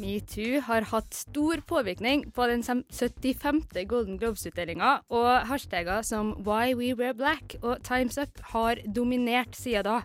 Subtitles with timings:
[0.00, 3.62] Metoo har hatt stor påvirkning på den 75.
[3.88, 9.86] Golden Globes-utdelinga, og hashtagger som Why We Wear Black og Times Up har dominert siden
[9.88, 10.00] da.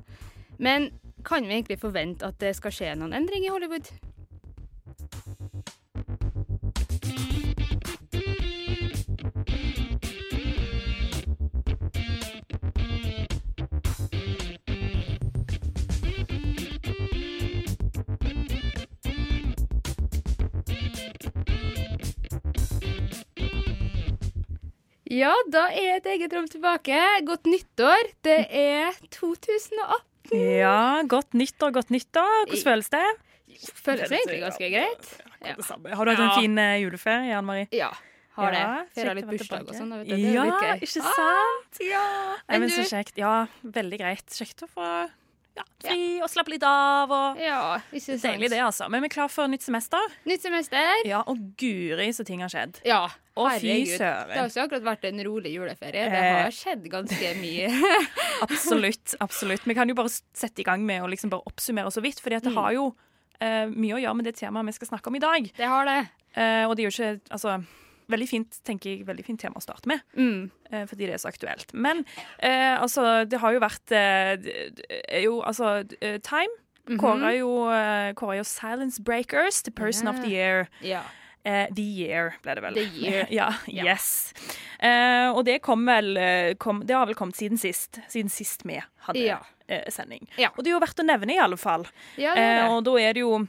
[0.57, 0.89] Men
[1.27, 3.91] kan vi egentlig forvente at det skal skje noen endring i Hollywood?
[25.11, 26.97] Ja, da er et eget rom tilbake.
[27.27, 28.11] Godt nyttår.
[28.23, 30.37] Det er 2018.
[30.39, 32.45] Ja, godt nyttår, godt nyttår.
[32.47, 33.03] Hvordan føles det?
[33.83, 35.09] Føles egentlig ganske greit.
[35.43, 35.55] Ja.
[35.97, 36.37] Har du hatt en Ja.
[36.39, 37.67] fin eh, juleferie, Anne Marie?
[37.75, 37.89] Ja,
[38.37, 38.59] har det.
[38.61, 39.89] Ja, Feira litt bursdag og sånn.
[40.07, 40.45] Det Ja,
[40.79, 41.81] ikke Ah, sant?
[41.81, 42.37] ja.
[42.47, 43.17] Nei, men så kjekt.
[43.17, 44.25] Ja, veldig greit.
[44.31, 45.09] Kjekt å få
[45.57, 47.11] ja, fri og slappe litt av.
[47.11, 48.23] Og Ja, ikke sant.
[48.23, 48.87] Deilig det, altså.
[48.89, 49.99] Men vi er klar for nytt semester.
[50.25, 51.01] Nytt semester.
[51.05, 52.79] Ja, Og guri så ting har skjedd.
[52.87, 53.97] Ja, Å, fy herregud.
[53.97, 54.27] søren.
[54.31, 56.05] Det har ikke akkurat vært en rolig juleferie.
[56.09, 56.43] Det Eh.
[56.43, 57.69] har skjedd ganske mye.
[58.41, 59.15] Absolutt.
[59.19, 59.65] absolutt.
[59.67, 62.35] Vi kan jo bare sette i gang med å liksom bare oppsummere så vidt, fordi
[62.37, 62.61] at det Mm.
[62.63, 62.95] har jo
[63.41, 65.51] eh, mye å gjøre med det temaet vi skal snakke om i dag.
[65.57, 66.09] Det har det.
[66.37, 67.65] Eh, og det er jo ikke Altså,
[68.11, 70.01] veldig fint, tenker jeg, veldig fint tema å starte med.
[70.15, 70.49] Mm.
[70.71, 71.73] eh, fordi det er så aktuelt.
[71.73, 72.03] Men
[72.39, 74.51] eh, altså, det har jo vært eh,
[75.07, 76.51] er jo, altså, eh, Time
[76.89, 76.97] Mhm.
[76.97, 80.67] kåra jo, eh, jo Silence Breakers til Person of the Year.
[80.81, 81.03] Yeah.
[81.45, 82.73] Eh, the Year, ble det vel.
[82.73, 83.27] The Year.
[83.39, 83.85] ja, yeah.
[83.93, 84.33] yes.
[84.81, 87.99] Eh, og det kom vel eh, kom, Det har vel kommet siden sist.
[88.09, 89.37] Siden sist vi hadde Ja.
[89.69, 90.27] eh, sending.
[90.37, 90.49] Ja.
[90.57, 91.85] Og det er jo verdt å nevne, i alle fall.
[92.17, 92.69] Ja, det Eh, det.
[92.73, 93.47] og da er det jo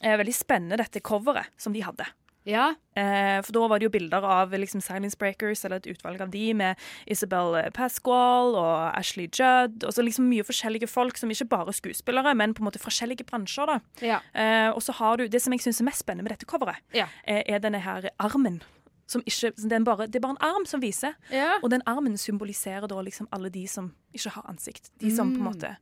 [0.00, 2.06] eh, veldig spennende, dette coveret som de hadde.
[2.44, 2.74] Ja.
[2.96, 6.30] Eh, for da var det jo bilder av liksom, Silence Breakers, eller et utvalg av
[6.30, 6.76] de, med
[7.10, 9.82] Isabel Pasquale og Ashley Judd.
[9.84, 12.82] Og så liksom mye forskjellige folk som ikke bare er skuespillere, men på en måte
[12.82, 13.66] forskjellige bransjer.
[13.66, 13.78] da.
[14.04, 14.20] Ja.
[14.34, 16.76] Eh, og så har du, Det som jeg syns er mest spennende med dette coveret,
[16.92, 17.06] Ja.
[17.26, 18.60] eh, er denne her armen.
[19.06, 21.12] Som ikke, det, er bare, det er bare en arm som viser.
[21.30, 21.58] Ja.
[21.62, 24.90] Og den armen symboliserer da liksom alle de som ikke har ansikt.
[25.00, 25.76] De som på en måte,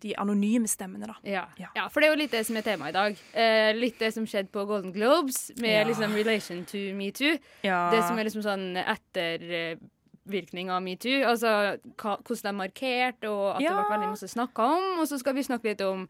[0.00, 1.14] de anonyme stemmene, da.
[1.26, 1.46] Ja.
[1.58, 1.68] Ja.
[1.74, 3.16] ja, for det er jo litt det som er temaet i dag.
[3.34, 5.84] Eh, litt det som skjedde på Golden Globes, med Ja.
[5.88, 7.38] liksom relation to metoo.
[7.66, 7.90] Ja.
[7.90, 11.22] Det som er liksom sånn ettervirkning av metoo.
[11.26, 14.88] Altså hvordan de markerte, og at det ble veldig masse snakka om.
[15.02, 16.06] Og så skal vi snakke litt om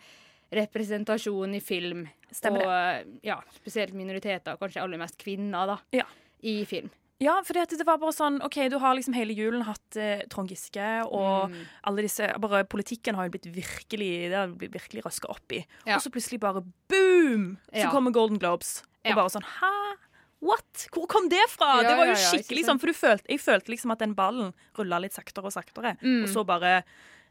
[0.53, 2.07] representasjon i film.
[2.33, 6.05] Stemmer og ja, spesielt minoriteter, kanskje aller mest kvinner, da, Ja.
[6.43, 6.91] i film.
[7.21, 10.21] Ja, for det, det var bare sånn OK, du har liksom hele julen hatt eh,
[10.31, 11.57] Trond Giske, og Mm.
[11.91, 15.65] alle disse Bare politikken har jo blitt virkelig Det har blitt virkelig røska opp i.
[15.85, 15.97] Ja.
[15.97, 17.59] Og så plutselig bare boom!
[17.73, 17.91] Så Ja.
[17.91, 18.83] kommer Golden Globes.
[19.05, 19.15] Og Ja.
[19.17, 19.97] bare sånn Hæ?
[20.41, 20.87] What?
[20.93, 21.83] Hvor kom det fra?
[21.83, 25.01] Det var jo skikkelig sånn, for du følte, jeg følte liksom at den ballen rulla
[25.01, 26.23] litt saktere og saktere, Mm.
[26.23, 26.85] og så bare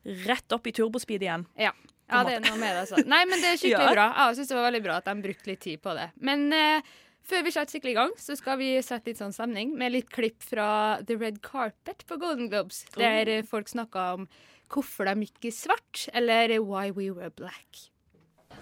[0.06, 1.46] rett opp i turbospeed igjen.
[1.58, 1.72] Ja.
[2.12, 2.82] ja, det er noe med det.
[2.92, 3.06] Altså.
[3.08, 3.94] Nei, men det er skikkelig Ja.
[3.94, 4.14] bra.
[4.28, 6.12] Jeg syns det var veldig bra at de brukte litt tid på det.
[6.20, 6.82] Men eh,
[7.28, 10.10] før vi setter skikkelig i gang, så skal vi sette litt sånn stemning med litt
[10.14, 10.70] klipp fra
[11.08, 14.30] The Red Carpet på Golden Globes, der folk snakker om
[14.72, 17.92] hvorfor de gikk i svart, eller Why We Were Black.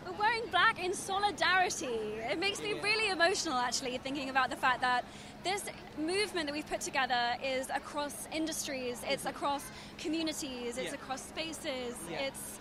[0.06, 1.98] We're wearing black in solidarity.
[2.32, 5.06] It makes me really emotional actually thinking about the fact that
[5.44, 5.64] this
[5.98, 9.64] movement that we've put together is across industries, it's across
[9.98, 11.96] communities, it's across spaces.
[12.10, 12.60] It's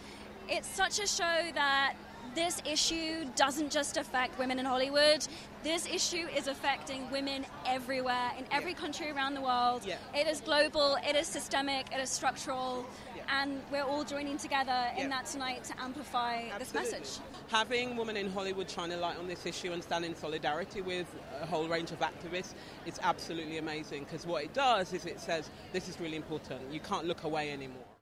[0.48, 1.94] it's such a show that
[2.34, 5.26] this issue doesn't just affect women in Hollywood.
[5.64, 9.86] This issue is affecting women everywhere in every country around the world.
[10.14, 12.84] It is global, it is systemic, it is structural.
[13.30, 17.18] And we're all joining together in that tonight to amplify this message.
[17.48, 21.06] having women in Hollywood shine a light on this issue and stand in solidarity with
[21.40, 22.52] a whole range of activists
[22.84, 26.60] is absolutely amazing because what it does is it says this is really important.
[26.70, 27.93] You can't look away anymore.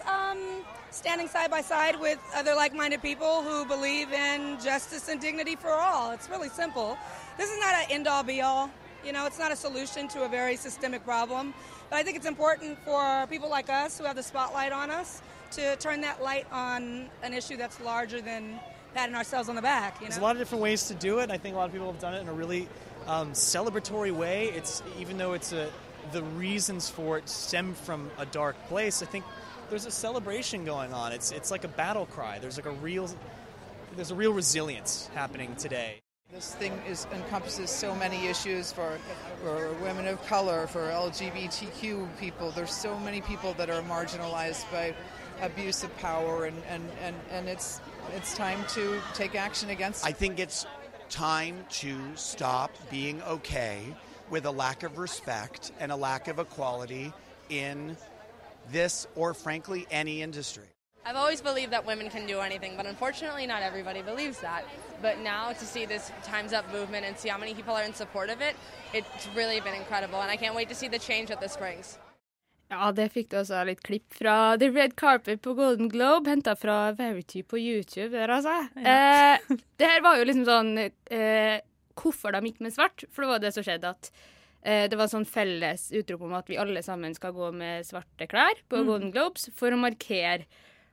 [0.00, 3.64] You know, it is um, standing side by side with other like minded people who
[3.64, 6.12] believe in justice and dignity for all.
[6.12, 6.98] It's really simple.
[7.36, 8.70] This is not an end all be all.
[9.04, 11.54] You know, it's not a solution to a very systemic problem.
[11.88, 15.22] But I think it's important for people like us who have the spotlight on us
[15.52, 18.60] to turn that light on an issue that's larger than
[18.94, 20.00] patting ourselves on the back.
[20.00, 21.30] You There's a lot of different ways to do it.
[21.30, 22.68] I think a lot of people have done it in a really
[23.06, 24.48] um, celebratory way.
[24.48, 25.70] It's even though it's a
[26.12, 29.02] the reasons for it stem from a dark place.
[29.02, 29.24] I think
[29.70, 31.12] there's a celebration going on.
[31.12, 32.38] It's it's like a battle cry.
[32.38, 33.08] There's like a real
[33.96, 36.02] there's a real resilience happening today.
[36.32, 38.98] This thing is, encompasses so many issues for,
[39.42, 42.52] for women of color, for LGBTQ people.
[42.52, 44.94] There's so many people that are marginalized by
[45.42, 47.80] abuse of power, and, and, and, and it's,
[48.14, 50.66] it's time to take action against I think it's
[51.08, 53.92] time to stop being okay
[54.28, 57.12] with a lack of respect and a lack of equality
[57.48, 57.96] in
[58.72, 60.68] this or, frankly, any industry.
[61.04, 64.64] I've always believed that women can do anything, but unfortunately, not everybody believes that.
[65.00, 67.94] But now to see this Time's Up movement and see how many people are in
[67.94, 68.54] support of it,
[68.92, 71.98] it's really been incredible, and I can't wait to see the change that this brings.
[72.70, 76.54] Ja, det fikk du også litt klipp fra The Red Carpet på Golden Globe, henta
[76.54, 78.12] fra Verity på YouTube.
[78.14, 78.68] Der, altså.
[78.78, 81.58] Eh, det her var jo liksom sånn eh,
[81.98, 83.02] Hvorfor de gikk med svart?
[83.10, 84.12] For det var det som skjedde, at
[84.62, 88.58] det var sånn felles utrop om at vi alle sammen skal gå med svarte klær
[88.68, 88.86] på Mm.
[88.86, 90.44] Golden Globes for å markere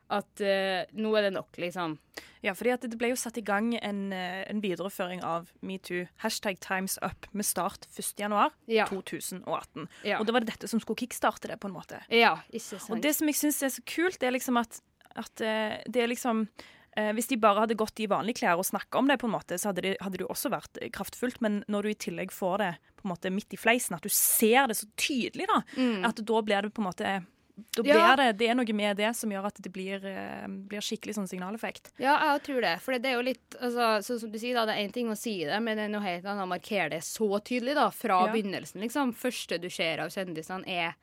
[0.07, 1.97] at uh, nå er det nok, liksom.
[2.39, 6.05] Ja, fordi at det ble jo satt i gang en, eh, en videreføring av metoo,
[6.23, 9.87] hashtag times up, med start 1.1.2018.
[10.07, 10.19] Ja.
[10.19, 11.99] Og det var det dette som skulle kickstarte det, på en måte.
[12.13, 12.89] Ja, ikke sant.
[12.93, 14.79] Og det som jeg syns er så kult, det er liksom at,
[15.17, 16.65] at eh, det er liksom eh,
[17.13, 19.57] Hvis de bare hadde gått i vanlige klær og snakka om det, på en måte,
[19.61, 21.39] så hadde det, hadde det jo også vært eh, kraftfullt.
[21.45, 24.09] Men når du i tillegg får det på en måte midt i fleisen, at du
[24.09, 26.05] ser det så tydelig, da, Mm.
[26.09, 27.25] at da blir det på en måte
[27.73, 28.15] da Ja.
[28.15, 31.27] det, det er noe med det som gjør at det blir, eh, blir skikkelig sånn
[31.29, 31.89] signaleffekt.
[31.97, 32.75] Ja, jeg tror det.
[32.81, 35.09] For det er jo litt altså, så, som du sier, da, det er én ting
[35.09, 37.89] å si det, men det er noe helt annet å markere det så tydelig, da.
[37.89, 38.31] Fra Ja.
[38.33, 39.13] begynnelsen, liksom.
[39.13, 40.93] Første du ser av kjendisene, er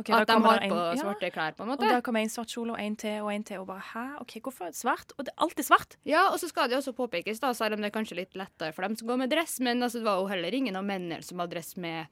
[0.00, 0.94] Ok, da at de har en- på ja.
[1.02, 1.84] svarte klær, på en måte.
[1.84, 4.04] Og da kommer en svart kjole og en til og en til, og bare hæ,
[4.22, 5.12] OK, hvorfor svart?
[5.18, 5.96] Og det er alltid svart.
[6.04, 8.72] Ja, og så skal det også påpekes, da, selv om det er kanskje litt lettere
[8.74, 11.22] for dem som går med dress, men altså, det var jo heller ingen av mennene
[11.22, 12.06] som hadde dress med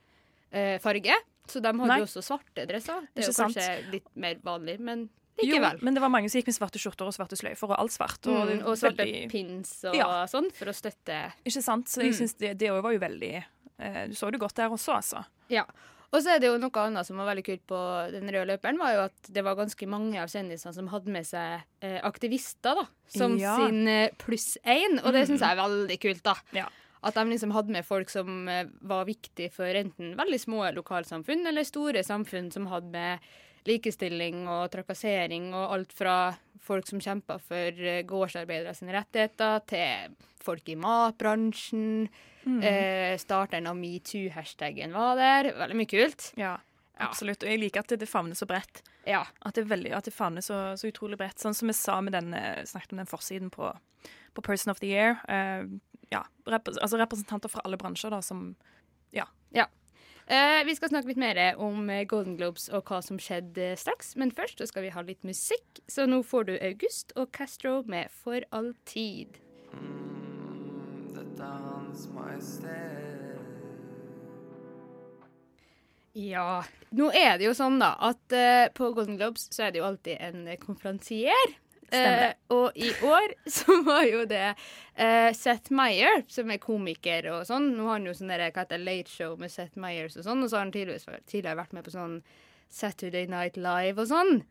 [0.52, 1.14] eh, farge.
[1.49, 1.99] Så de hadde Nei.
[2.00, 3.00] jo også svarte dresser.
[3.14, 3.55] Det er jo jo sant.
[3.56, 5.08] kanskje litt mer vanlig, men
[5.41, 5.82] Jo, likevel.
[5.82, 8.26] men det var mange som gikk med svarte skjorter og svarte sløyfer og alt svart.
[8.26, 10.25] Og, mm, og svarte veldig- pins og Ja.
[10.26, 11.87] sånn, for å støtte Ikke sant?
[11.88, 12.19] Så jeg Mm.
[12.19, 13.44] synes det, òg var jo veldig
[13.81, 15.25] eh, Du så det godt der også, altså.
[15.49, 15.64] Ja.
[16.08, 17.78] Og så er det jo noe annet som var veldig kult på
[18.14, 21.26] den røde løperen, var jo at det var ganske mange av kjendisene som hadde med
[21.28, 22.87] seg eh, aktivister, da.
[23.12, 23.56] Som Ja.
[23.60, 26.34] sin eh, pluss én, og det syns jeg er veldig kult, da.
[26.56, 26.69] Ja.
[27.05, 31.44] At de liksom hadde med folk som eh, var viktige for enten veldig små lokalsamfunn
[31.46, 33.28] eller store samfunn som hadde med
[33.66, 36.19] likestilling og trakassering og alt fra
[36.62, 42.08] folk som kjemper for eh, gårdsarbeidere sine rettigheter, til folk i matbransjen.
[42.44, 42.60] Mm.
[42.64, 45.52] Eh, starteren av metoo-hashtagen var der.
[45.58, 46.31] Veldig mye kult.
[46.40, 46.56] Ja,
[47.02, 47.44] absolutt.
[47.44, 48.82] Og jeg liker at det, favner så bredt.
[49.08, 49.25] Ja.
[49.44, 51.40] At det, veldig, at det favner så, så utrolig bredt.
[51.40, 53.72] Sånn som vi sa med den, eh, snakket om den forsiden på,
[54.37, 55.19] på Person of the Year.
[55.28, 55.69] Eh,
[56.12, 58.55] ja, rep altså representanter fra alle bransjer da, som
[59.12, 59.26] Ja.
[59.56, 59.66] Ja.
[60.28, 64.12] Eh, vi skal snakke litt mer om eh, Golden Globes og hva som skjedde straks,
[64.20, 65.80] men først så skal vi ha litt musikk.
[65.88, 69.40] Så nå får du August og Castro med For alltid.
[71.16, 73.08] Dette er Hans Majestet.
[76.19, 76.64] Ja.
[76.90, 79.88] Nå er det jo sånn, da, at uh, på Golden Globes så er det jo
[79.88, 81.56] alltid en eh, konferansier.
[81.94, 84.44] Eh, og i år så var jo det
[84.94, 87.73] eh, Seth Meyer, som er komiker og sånn.
[87.76, 90.44] Nå har han jo sånn der, hva heter Late Show med Seth Meyers og sånn,
[90.44, 92.20] og så har han tidligere vært med på sånn
[92.69, 94.43] Saturday Night Live og sånn.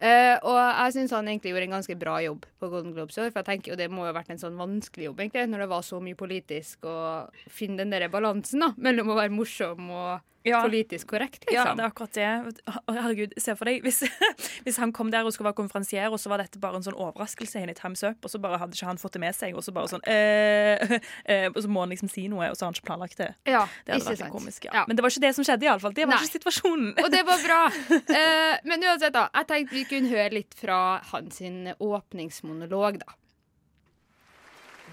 [0.00, 3.24] Eh, og jeg syns han egentlig gjorde en ganske bra jobb på Golden Globes i
[3.26, 3.30] år.
[3.34, 5.66] For jeg tenker jo det må jo ha vært en sånn vanskelig jobb, egentlig, når
[5.66, 9.90] det var så mye politisk, å finne den der balansen da, mellom å være morsom
[9.92, 10.62] og Ja.
[10.64, 11.76] politisk korrekt, Ja, liksom.
[11.76, 12.62] det er akkurat det.
[12.88, 13.98] Herregud, se for deg hvis,
[14.64, 16.96] hvis han kom der og skulle være konferansier, og så var dette bare en sånn
[16.96, 19.52] overraskelse inn i Times Up, og så bare hadde ikke han fått det med seg,
[19.52, 20.96] og så bare sånn øh,
[21.28, 23.28] øh, Og så må han liksom si noe, og så har han ikke planlagt det.
[23.44, 24.72] Ja, det hadde vært litt komisk, ja.
[24.78, 24.84] Ja.
[24.88, 25.92] Men det var ikke det som skjedde, iallfall.
[25.92, 26.22] Det var Nei.
[26.24, 26.88] ikke situasjonen.
[27.04, 27.60] Og det var bra.
[28.00, 29.26] Uh, men uansett, da.
[29.36, 31.40] Jeg tenkte vi kunne høre litt fra hans
[31.78, 33.16] åpningsmonolog, da.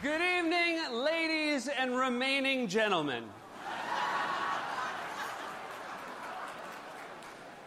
[0.01, 3.23] Good evening, ladies and remaining gentlemen.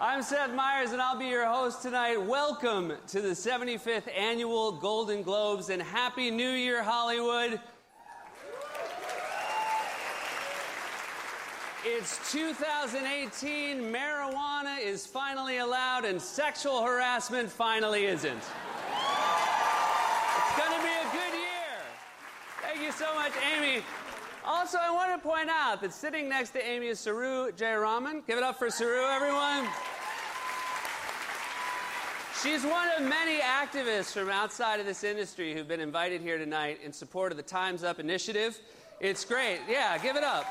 [0.02, 2.16] I'm Seth Meyers, and I'll be your host tonight.
[2.16, 7.60] Welcome to the 75th Annual Golden Globes, and Happy New Year, Hollywood.
[11.82, 18.37] It's 2018, marijuana is finally allowed, and sexual harassment finally isn't.
[18.37, 18.46] It's
[20.56, 21.80] to be a good year.
[22.60, 23.82] Thank you so much, Amy.
[24.44, 28.26] Also, I want to point out that sitting next to Amy is Saru Jayaraman.
[28.26, 29.66] Give it up for Saru, everyone.
[32.42, 36.80] She's one of many activists from outside of this industry who've been invited here tonight
[36.84, 38.60] in support of the Time's Up initiative.
[39.00, 39.60] It's great.
[39.66, 40.44] Yeah, give it up.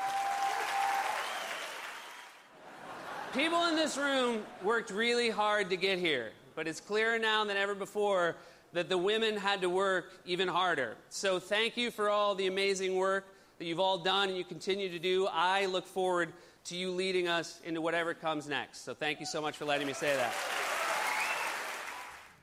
[3.34, 7.56] People in this room worked really hard to get here, but it's clearer now than
[7.56, 8.34] ever before
[8.72, 10.96] that the women had to work even harder.
[11.10, 13.24] So thank you for all the amazing work
[13.58, 15.28] that you've all done and you continue to do.
[15.30, 16.32] I look forward
[16.64, 18.84] to you leading us into whatever comes next.
[18.84, 20.34] So thank you so much for letting me say that.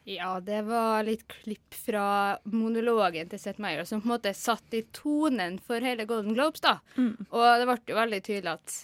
[0.03, 4.73] Ja, det var litt klipp fra monologen til Seth Meyer, som på en måte satt
[4.73, 6.61] i tonen for hele Golden Globes.
[6.63, 6.79] da.
[6.95, 7.25] Mm.
[7.27, 8.77] Og det ble jo veldig tydelig at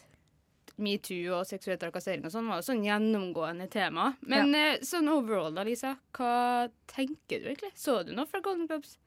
[0.81, 4.11] metoo og seksuell trakassering og sånn var jo sånn gjennomgående tema.
[4.25, 4.73] Men ja.
[4.85, 7.73] sånn overall, da, Lisa, hva tenker du egentlig?
[7.77, 8.97] Så du noe fra Golden Globes?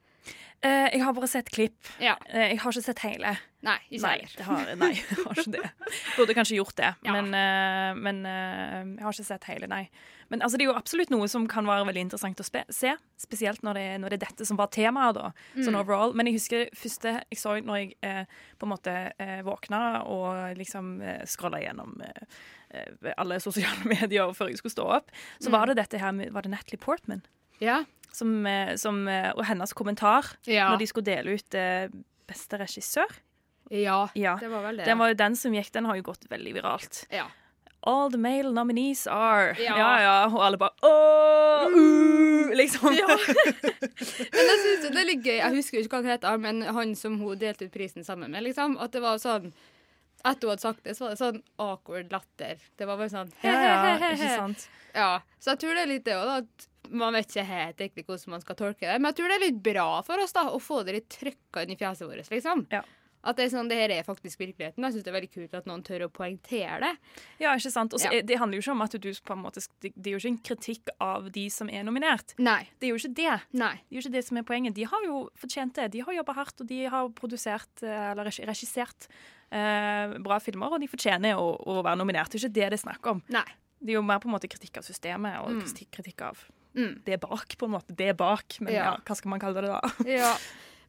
[0.65, 1.77] Eh, jeg har bare sett klipp.
[2.01, 2.15] Ja.
[2.33, 3.35] Eh, jeg har ikke sett hele.
[3.61, 4.31] Nei, ikke Nei, heller.
[4.37, 5.69] det har, nei, jeg har ikke det.
[6.17, 7.13] Burde kanskje gjort det, Ja.
[7.13, 9.83] men, eh, men eh, jeg har ikke sett hele, nei.
[10.29, 13.61] Men altså, det er jo absolutt noe som kan være veldig interessant å se, spesielt
[13.63, 15.79] når det, når det er dette som var temaet, da, sånn Mm.
[15.83, 16.13] overall.
[16.17, 18.25] Men jeg husker det første jeg så når jeg eh,
[18.57, 22.01] på en måte eh, våkna og liksom eh, scrolla gjennom
[23.17, 25.53] alle sosiale medier før jeg skulle stå opp, så Mm.
[25.59, 27.21] var det dette her med Var det Natalie Portman?
[27.61, 27.85] Ja.
[28.17, 30.71] Som, eh, som, eh, og hennes kommentar Ja.
[30.71, 31.87] når de skulle dele ut eh,
[32.27, 33.11] beste regissør.
[33.69, 34.85] Ja, Ja, det var vel det.
[34.87, 37.03] Den var jo den som gikk, den har jo gått veldig viralt.
[37.13, 37.27] Ja.
[37.87, 39.77] All the male nominees are Ja.
[39.77, 40.15] Ja, ja.
[40.31, 42.95] Og alle bare åh, uh, liksom.
[42.97, 43.07] Ja.
[44.33, 45.37] Men jeg synes jo det er litt gøy.
[45.37, 48.43] Jeg husker ikke hva han heter, men han som hun delte ut prisen sammen med,
[48.47, 48.77] liksom.
[48.81, 49.51] At det var sånn
[50.25, 52.57] Etter hun hadde sagt det, så var det sånn awkward latter.
[52.75, 54.65] Det var bare sånn Ja, ja, ikke sant.
[54.95, 56.37] Ja, Så jeg tror det er litt det òg, da.
[56.41, 58.99] At man vet ikke helt riktig hvordan man skal tolke det.
[59.01, 61.63] Men jeg tror det er litt bra for oss da, å få det litt trykka
[61.65, 62.67] inn i fjeset vårt, liksom.
[63.27, 64.83] At det er sånn, det her er faktisk virkeligheten.
[64.85, 66.91] Jeg syns det er veldig kult at noen tør å poengtere det.
[67.41, 67.91] Ja, ikke sant?
[67.97, 68.21] Også, Ja.
[68.21, 70.37] Det handler jo ikke om at du på en måte Det er jo ikke en
[70.45, 72.35] kritikk av de som er nominert.
[72.39, 72.69] Nei.
[72.79, 73.33] Det er jo ikke det.
[73.57, 73.73] Nei.
[73.89, 74.75] Det er jo ikke det som er poenget.
[74.75, 75.91] De har jo fortjent det.
[75.91, 79.09] De har jobba hardt, og de har produsert eh, eller regissert
[79.51, 82.31] eh, bra filmer, og de fortjener å, å være nominert.
[82.31, 83.23] Det er ikke det det er snakk om.
[83.33, 83.43] Nei.
[83.81, 85.65] Det er jo mer på en måte kritikk av systemet og Mm.
[85.91, 86.37] kritikk av
[86.77, 86.93] Mm.
[87.05, 87.95] det bak, på en måte.
[87.97, 88.83] Det er bak, men Ja.
[88.85, 89.81] ja, hva skal man kalle det da?
[90.19, 90.33] Ja.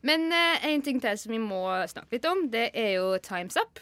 [0.07, 3.57] Men eh, en ting til som vi må snakke litt om, det er jo Times
[3.59, 3.81] Up.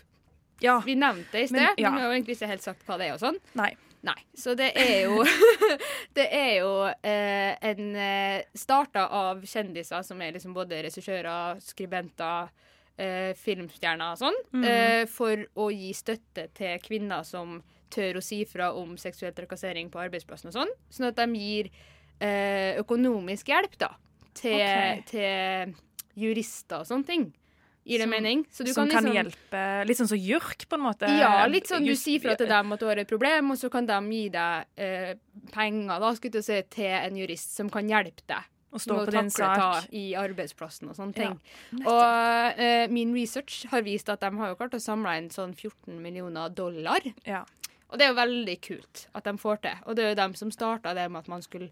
[0.65, 0.79] Ja.
[0.87, 1.91] Vi nevnte det i sted, men, ja.
[1.93, 3.37] vi har egentlig ikke helt sagt hva det er og sånn.
[3.59, 3.75] Nei.
[4.07, 4.17] Nei.
[4.39, 5.25] Så det er jo
[6.17, 12.53] Det er jo eh, en eh, starta av kjendiser som er liksom både regissører, skribenter,
[12.97, 14.67] eh, filmstjerner og sånn, mm.
[14.71, 17.59] eh, for å gi støtte til kvinner som
[17.93, 20.73] tør å si fra om seksuell trakassering på arbeidsplassen og sånn.
[20.93, 21.71] Sånn at de gir
[22.81, 23.91] økonomisk hjelp da,
[24.35, 25.03] til, okay.
[25.07, 25.75] til
[26.17, 27.27] jurister og sånne ting.
[27.87, 28.41] Gir det Som- mening?
[28.51, 31.07] Så du som kan kan liksom- hjelpe Litt sånn som JURK, på en måte.
[31.07, 33.57] ja, litt sånn du Just- sier fra til dem at du har et problem, og
[33.59, 35.15] så kan de gi deg eh,
[35.53, 38.43] penger da, skulle si, til en jurist som kan hjelpe deg.
[38.73, 39.57] Og stå på din sak.
[39.57, 41.87] ta i arbeidsplassen og sånne Ja, ting.
[41.87, 45.55] og eh, min research har vist at de har jo klart å samle inn sånn
[45.55, 47.01] 14 millioner dollar.
[47.89, 49.75] Og det er jo veldig kult at de får til.
[49.87, 51.71] Og det er jo dem som starta det med at man skulle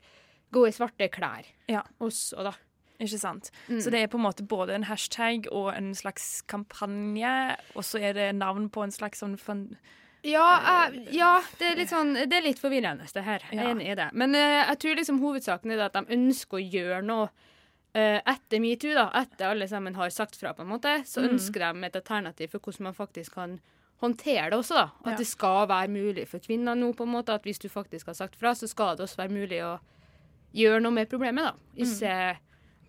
[0.54, 1.82] gå i svarte klær Ja.
[2.00, 2.54] også, da.
[3.02, 3.50] Ikke sant.
[3.68, 3.80] Mm.
[3.82, 7.98] Så det er på en måte både en hashtag og en slags kampanje, og så
[8.00, 9.34] er det navn på en slags sånn.
[10.24, 10.44] Ja,
[10.88, 13.42] uh, ja det, er litt sånn, det er litt forvirrende, det her.
[13.50, 14.06] Jeg er enig i det.
[14.16, 18.20] Men uh, jeg tror liksom hovedsaken er det at de ønsker å gjøre noe uh,
[18.32, 19.10] etter metoo, da.
[19.20, 20.94] Etter alle sammen har sagt fra, på en måte.
[21.04, 21.34] Så Mm.
[21.34, 23.58] ønsker de et alternativ for hvordan man faktisk kan
[24.00, 24.86] håndtere det også, da.
[25.04, 25.16] At Ja.
[25.18, 27.34] det skal være mulig for kvinner nå, på en måte.
[27.34, 29.78] At hvis du faktisk har sagt fra, så skal det også være mulig å
[30.54, 31.54] gjøre noe med problemet, da.
[31.84, 32.16] Ikke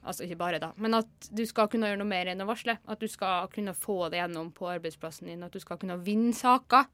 [0.06, 2.76] Altså ikke bare, da, men at du skal kunne gjøre noe mer enn å varsle.
[2.86, 6.30] At du skal kunne få det gjennom på arbeidsplassen din, at du skal kunne vinne
[6.38, 6.92] saker.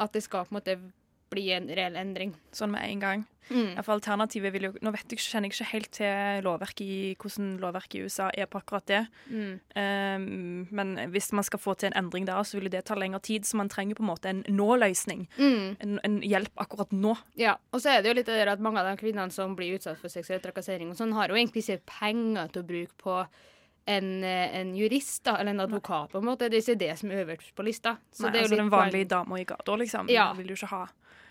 [0.00, 0.78] At det skal på en måte
[1.32, 2.34] bli en reell endring.
[2.54, 3.24] Sånn med en gang.
[3.46, 3.76] Mm.
[3.84, 7.52] For alternativet vil jo Nå vet jeg, kjenner jeg ikke helt til lovverket i, hvordan
[7.62, 9.02] lovverket i USA er på akkurat det.
[9.30, 9.52] Mm.
[9.78, 13.22] Um, men hvis man skal få til en endring der, så vil det ta lengre
[13.22, 13.46] tid.
[13.46, 15.26] Så man trenger på en måte en nå-løsning.
[15.38, 15.76] Mm.
[15.80, 17.14] En, en hjelp akkurat nå.
[17.38, 19.54] Ja, og så er det jo litt det der at mange av de kvinnene som
[19.58, 22.98] blir utsatt for seksuell trakassering, og sånn, har jo egentlig ikke penger til å bruke
[23.02, 23.20] på
[23.86, 26.50] en, eh, en jurist da, eller en advokat, på en måte.
[26.50, 27.96] Det er ikke det som er øverst på lista.
[28.10, 30.10] Så Nei, det er jo altså Den vanlige dama i gata, liksom.
[30.10, 30.32] Ja.
[30.34, 30.86] vil du ikke ha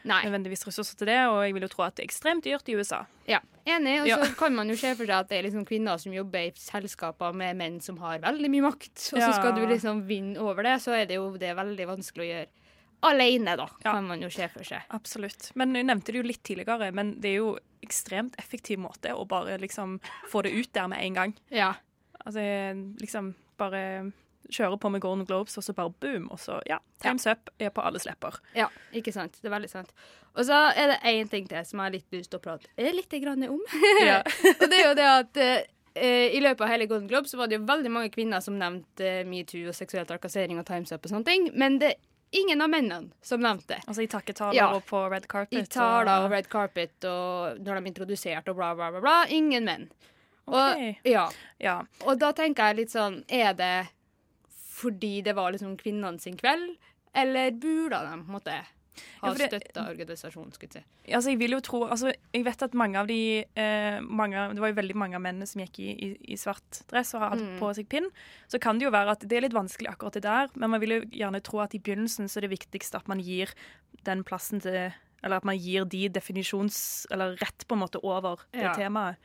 [0.05, 0.21] Nei.
[0.27, 1.17] nødvendigvis ressurser til det.
[1.27, 3.03] Og jeg vil jo tro at det er ekstremt dyrt i USA.
[3.27, 4.01] Ja, enig.
[4.03, 4.17] Og Ja.
[4.24, 6.51] så kan man jo se for seg at det er liksom kvinner som jobber i
[6.55, 10.63] selskaper med menn som har veldig mye makt, og så skal du liksom vinne over
[10.63, 12.47] det, så er det jo det veldig vanskelig å gjøre
[13.05, 14.81] alene, da, kan man jo se for seg.
[14.89, 15.51] Absolutt.
[15.55, 19.27] Men jeg nevnte det jo litt tidligere, men det er jo ekstremt effektiv måte å
[19.27, 20.00] bare liksom
[20.31, 21.35] få det ut der med en gang.
[21.51, 21.74] Ja.
[22.25, 22.41] Altså
[23.00, 24.12] liksom bare
[24.51, 27.71] kjøre på med Golden Globes, og så bare boom, og så ja, Times Up er
[27.73, 28.39] på alles lepper.
[28.57, 29.37] Ja, ikke sant.
[29.41, 29.93] Det er veldig sant.
[30.35, 32.91] Og så er det én ting til som jeg har litt lyst til å prate
[32.95, 33.61] litt grann om.
[34.03, 34.19] Ja.
[34.61, 35.39] og det er jo det at
[35.95, 38.57] eh, i løpet av hele Golden Globe så var det jo veldig mange kvinner som
[38.59, 41.95] nevnte metoo og seksuell trakassering og Times Up og sånne ting, men det
[42.35, 43.81] ingen av mennene som nevnte det.
[43.87, 44.73] Altså i takketaler Ja.
[44.75, 45.59] og på red carpet.
[45.59, 48.99] I taler og red carpet og når de introduserte og bla, bla, bla.
[48.99, 49.15] bla.
[49.29, 49.87] Ingen menn.
[50.45, 51.29] Og, ja.
[51.57, 51.79] Ja.
[52.05, 53.87] og da tenker jeg litt sånn Er det
[54.75, 56.74] fordi det var liksom kvinnene sin kveld,
[57.15, 58.55] eller burde de på en måte
[59.20, 61.12] ha ja, støtta organisasjonen, skulle jeg si.
[61.12, 64.62] Altså, jeg vil jo tro altså, Jeg vet at mange av de eh, mange, Det
[64.63, 67.44] var jo veldig mange av mennene som gikk i, i, i svart dress og hadde
[67.44, 67.58] Mm.
[67.60, 68.08] på seg pinn.
[68.48, 70.79] Så kan det jo være at det er litt vanskelig akkurat det der, men man
[70.84, 73.51] vil jo gjerne tro at i begynnelsen så er det viktigst at man gir
[74.08, 74.94] den plassen til
[75.25, 77.08] Eller at man gir de definisjons...
[77.12, 78.74] Eller rett på en måte over det Ja.
[78.77, 79.15] temaet.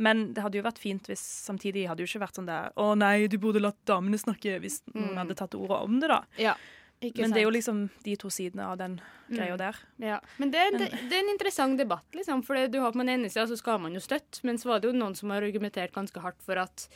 [0.00, 2.94] Men det hadde jo vært fint hvis samtidig hadde jo ikke vært sånn der Å
[2.96, 5.18] nei, du burde latt damene snakke hvis noen Mm.
[5.20, 6.22] hadde tatt ordet om det, da.
[6.40, 6.54] Ja,
[7.02, 8.98] Men det er jo liksom de to sidene av den
[9.30, 9.58] greia Mm.
[9.58, 9.76] der.
[9.98, 12.42] Ja, men det, det, det er en interessant debatt, liksom.
[12.44, 14.80] For du har på den ene sida, så skal man jo støtte, men så var
[14.80, 16.88] det jo noen som har argumentert ganske hardt for at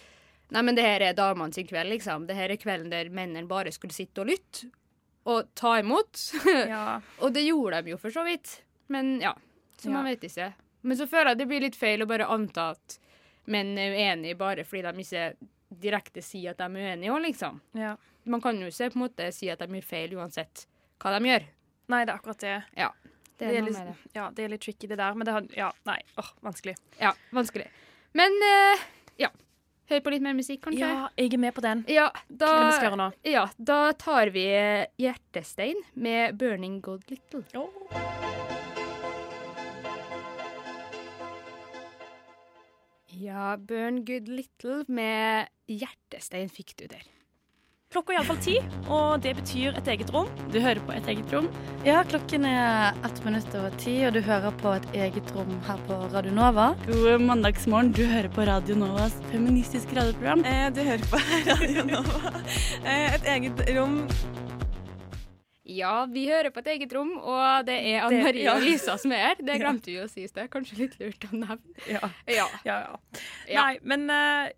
[0.53, 2.27] Nei, men det her er damene sin kveld, liksom.
[2.29, 4.71] Det her er kvelden der mennene bare skulle sitte og lytte
[5.27, 6.21] og ta imot.
[6.69, 7.01] Ja.
[7.19, 8.61] og det gjorde de jo for så vidt.
[8.89, 9.33] Men ja,
[9.81, 10.53] så man vet ikke.
[10.85, 12.99] Men så føler jeg det blir litt feil å bare anta at
[13.51, 15.25] menn er uenige bare fordi de ikke
[15.85, 17.61] direkte sier at de er uenige òg, liksom.
[17.77, 17.95] Ja.
[18.31, 20.67] Man kan jo ikke på en måte si at de gjør feil uansett
[21.03, 21.49] hva de gjør.
[21.93, 22.59] Nei, det er akkurat det.
[22.79, 22.91] Ja.
[23.35, 24.13] Det er, noe litt, det.
[24.15, 25.17] Ja, det er litt tricky, det der.
[25.19, 25.99] Men det har Ja, nei.
[26.21, 26.77] Åh, vanskelig.
[27.01, 27.67] Ja, vanskelig.
[28.15, 28.85] Men uh,
[29.21, 29.33] ja.
[29.91, 30.87] Hør på litt mer musikk, kanskje?
[30.87, 31.85] Ja, jeg er med på den.
[31.93, 33.19] Ja, da, er?
[33.29, 34.47] Ja, da tar vi
[35.03, 38.54] Hjertestein med 'Burning God Little'.
[43.21, 47.05] Ja, 'Burn Good Little' med Hjertestein fikk du der.
[47.95, 48.55] Klokka er iallfall ti,
[48.91, 50.27] og det betyr et eget rom.
[50.51, 51.47] Du hører på Et eget rom.
[51.87, 55.79] Ja, klokken er ett minutt over ti, og du hører på Et eget rom her
[55.87, 56.75] på Radio Nova.
[56.89, 57.93] God mandagsmorgen.
[57.95, 60.43] Du hører på Radio Novas feministiske radioprogram.
[60.45, 62.35] Eh, du hører på Radio Nova.
[62.83, 64.01] Eh, et eget rom.
[65.75, 68.57] Ja, vi hører på et eget rom, og det er Anne Marie ja.
[68.57, 69.41] og Lisa som er her.
[69.43, 70.51] Det glemte vi å si i sted.
[70.53, 71.79] Kanskje litt lurt å nevne.
[71.91, 72.11] Ja.
[72.31, 72.49] Ja.
[72.67, 72.79] Ja.
[73.49, 74.53] Nei, men eh,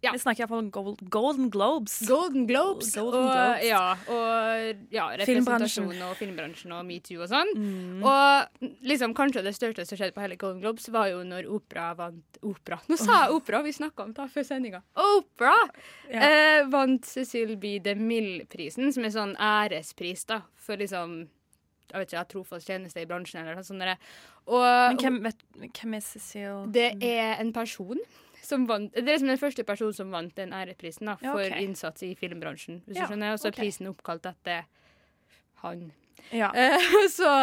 [0.00, 0.12] ja.
[0.12, 1.98] Vi snakker iallfall om gold, Golden Globes.
[2.08, 2.94] Golden Globes.
[2.96, 3.64] Golden og, Globes.
[3.68, 7.50] Ja, og ja, representasjon og filmbransjen og metoo og sånn.
[7.54, 8.04] Mm.
[8.08, 11.90] Og liksom kanskje det største som skjedde på hele Golden Globes, var jo når opera
[11.98, 12.78] vant Opera!
[12.88, 14.80] Nå sa jeg opera, vi snakka om det før sendinga.
[14.96, 15.52] Opera!
[16.08, 16.22] Ja.
[16.24, 17.74] Eh, vant Cecil B.
[17.84, 21.20] DeMille-prisen, som er sånn ærespris da, for liksom
[21.90, 23.84] jeg vet ikke, trofast tjeneste i bransjen eller noe sånt.
[24.46, 26.64] Og, Men hvem, vet, hvem er Cecil?
[26.72, 27.98] det er en person
[28.50, 31.62] som vant Det er liksom den første personen som vant den æreprisen da, for okay.
[31.64, 32.82] innsats i filmbransjen.
[32.86, 33.34] Hvis Ja, du skjønner.
[33.34, 33.64] Og så er okay.
[33.64, 34.66] prisen oppkalt etter
[35.64, 35.90] han.
[36.34, 36.50] Ja.
[36.60, 37.34] Eh, og så,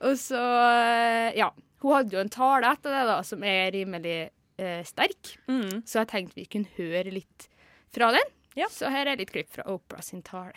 [0.00, 1.52] og så eh, Ja.
[1.84, 5.34] Hun hadde jo en tale etter det, da, som er rimelig eh, sterk.
[5.44, 5.82] Mm.
[5.84, 7.50] Så jeg tenkte vi kunne høre litt
[7.92, 8.30] fra den.
[8.72, 10.56] Så her er litt klipp fra Opera sin tale.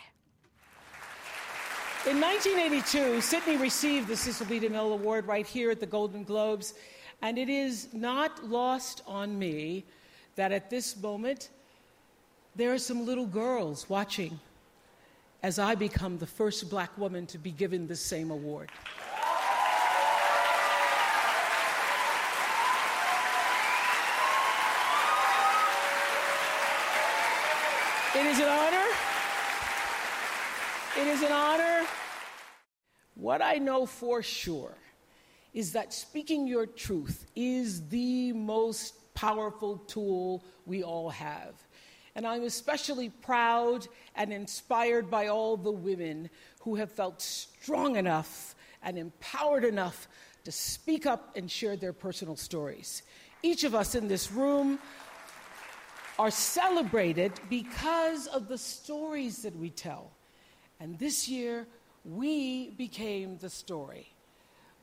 [2.07, 4.61] In 1982, Sydney received the Cecil B.
[4.61, 6.73] DeMille Award right here at the Golden Globes,
[7.21, 9.83] and it is not lost on me
[10.35, 11.49] that at this moment
[12.55, 14.39] there are some little girls watching
[15.43, 18.69] as I become the first black woman to be given the same award.
[28.15, 28.85] It is an honor.
[30.99, 31.85] It is an honor.
[33.13, 34.75] What I know for sure
[35.57, 41.55] is that speaking your truth is the most powerful tool we all have.
[42.13, 48.53] And I'm especially proud and inspired by all the women who have felt strong enough
[48.83, 50.07] and empowered enough
[50.43, 53.01] to speak up and share their personal stories.
[53.41, 54.77] Each of us in this room
[56.19, 60.11] are celebrated because of the stories that we tell.
[60.79, 61.65] And this year,
[62.05, 64.13] we became the story.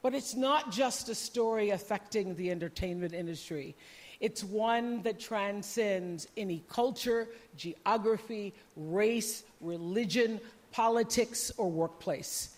[0.04, 3.74] But it's not just a story affecting the entertainment industry.
[4.20, 12.54] It's one that transcends any culture, geography, race, religion, politics, or workplace.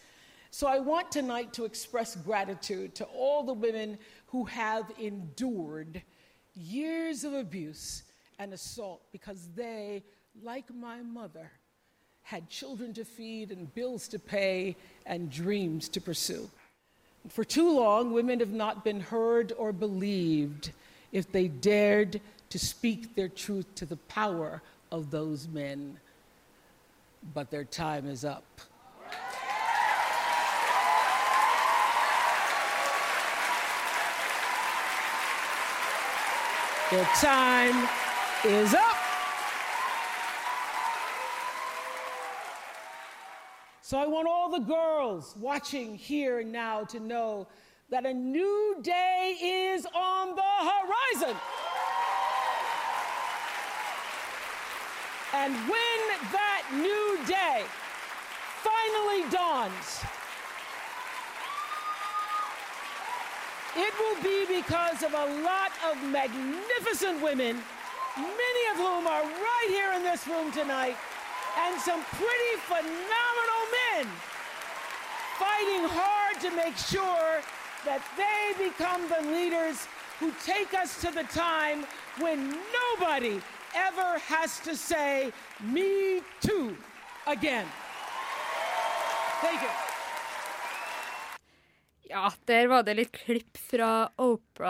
[0.51, 6.03] So I want tonight to express gratitude to all the women who have endured
[6.57, 8.03] years of abuse
[8.41, 10.03] and assault because they,
[10.43, 11.53] like my mother,
[12.23, 14.75] had children to feed and bills to pay
[15.07, 16.51] and dreams to pursue.
[17.29, 20.73] For too long, women have not been heard or believed
[21.12, 24.62] if they dared to speak their truth to the power
[24.93, 25.99] of those men.
[27.35, 28.45] But their time is up.
[36.91, 37.89] Their time
[38.45, 39.06] is up.
[43.87, 47.46] So I want all the girls watching here and now to know
[47.88, 51.37] that a new day is on the horizon.
[55.35, 56.01] And when
[56.33, 57.62] that new day
[58.66, 60.03] finally dawns,
[63.77, 67.62] it will be because of a lot of magnificent women,
[68.16, 70.96] many of whom are right here in this room tonight,
[71.59, 73.56] and some pretty phenomenal
[74.05, 77.41] fighting hard to make sure
[77.85, 79.87] that they become the leaders
[80.21, 81.85] who take us to the time
[82.19, 83.41] when nobody
[83.75, 86.77] ever has to say, Me too,
[87.27, 87.67] again.
[89.41, 89.69] Thank you.
[92.09, 94.11] Ja, der var det litt klipp fra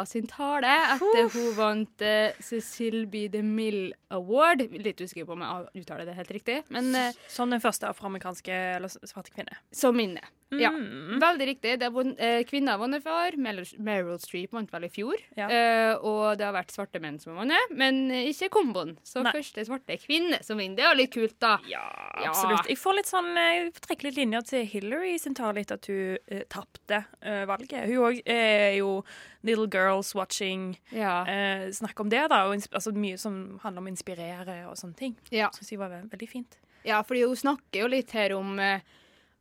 [0.07, 3.29] sin tale etter hun vant uh, Cecil B.
[3.33, 4.67] DeMille Award.
[4.73, 8.53] Litt usikker på om jeg uttaler det helt riktig, men uh, Som den første afroamerikanske
[8.77, 9.55] eller svarte kvinne.
[9.73, 10.21] som minne.
[10.55, 11.19] Ja, Mm.
[11.19, 11.73] veldig riktig.
[11.81, 13.35] Det er vunn- eh, kvinner har vunnet før.
[13.37, 15.17] Meryl Meryl Streep vant vel i fjor.
[15.37, 15.49] Ja.
[15.51, 18.97] Eh, og det har vært svarte menn som har vunnet, men eh, ikke komboen.
[19.03, 19.33] Så Nei.
[19.35, 20.77] første svarte kvinne som vinner.
[20.77, 21.57] Det er jo litt kult, da.
[21.67, 21.83] Ja,
[22.29, 22.69] Absolutt.
[22.71, 26.19] Jeg får litt sånn, jeg trekker litt linjer til Hillary sin tale etter at hun
[26.31, 27.83] uh, tapte eh, valget.
[27.91, 29.03] Hun òg er jo
[29.47, 30.69] Little Girls Watching.
[30.97, 31.21] Ja.
[31.29, 32.43] eh, snakk om det, da.
[32.49, 35.17] Og altså, mye som handler om å inspirere og sånne ting.
[35.31, 35.51] Ja.
[35.55, 36.57] Syns jeg var ve veldig fint.
[36.87, 38.81] Ja, fordi hun snakker jo litt her om eh,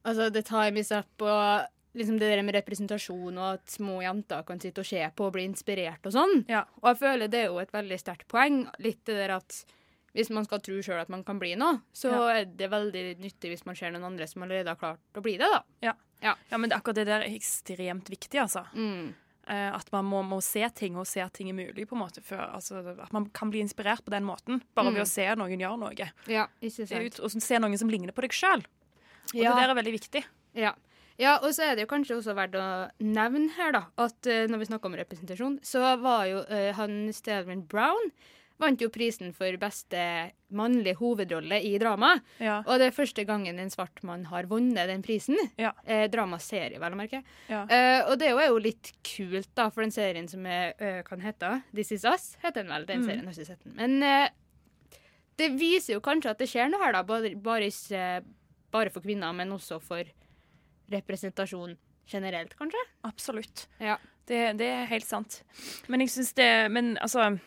[0.05, 4.41] altså the time is up og liksom det der med representasjon og at små jenter
[4.43, 6.41] kan sitte og se på og bli inspirert og sånn.
[6.51, 6.65] Ja.
[6.81, 8.65] Og jeg føler det er jo et veldig sterkt poeng.
[8.83, 9.61] Litt det der at
[10.15, 12.19] hvis man skal tro sjøl at man kan bli noe, så Ja.
[12.39, 15.37] er det veldig nyttig hvis man ser noen andre som allerede har klart å bli
[15.39, 15.61] det, da.
[15.83, 15.93] Ja.
[16.23, 16.35] Ja.
[16.57, 18.63] men det, akkurat det der er ekstremt viktig, altså.
[18.75, 19.11] Eh,
[19.47, 22.21] at man må, må se ting, og se at ting er mulig, på en måte.
[22.25, 24.93] For, altså, at man kan bli inspirert på den måten, bare Mm.
[24.95, 26.09] ved å se noen gjøre noe.
[26.27, 26.47] Ja.
[26.61, 28.65] Ut, og se noen som ligner på deg sjøl.
[29.33, 29.53] Og Ja.
[29.53, 30.23] det der er veldig viktig.
[30.55, 30.73] Ja.
[31.17, 34.47] ja, og så er det jo kanskje også verdt å nevne her, da, at eh,
[34.47, 38.11] når vi snakker om representasjon, så var jo uh, han Stedman Brown
[38.57, 39.99] vant jo prisen for beste
[40.55, 42.13] mannlige hovedrolle i drama.
[42.39, 42.61] Ja.
[42.65, 45.35] Og det er første gangen en svart mann har vunnet den prisen.
[45.59, 47.19] Eh, dramaserie, vel å merke.
[47.51, 47.65] Ja.
[47.67, 51.19] Eh, og det er jo litt kult, da, for den serien som er, eh, kan
[51.19, 52.85] hete This Is Us, heter den vel.
[52.85, 53.05] Den Mm.
[53.09, 53.75] serien, har ikke sett den.
[53.75, 54.29] Men eh,
[55.37, 57.03] det viser jo kanskje at det skjer noe her, da.
[57.03, 57.69] Bare, bare,
[58.71, 60.03] bare for kvinner, men også for
[60.91, 61.75] representasjon
[62.07, 62.81] generelt, kanskje.
[63.03, 63.67] Absolutt.
[63.81, 63.97] Ja.
[64.25, 65.41] Det, det er helt sant.
[65.87, 67.39] Men jeg syns det Men altså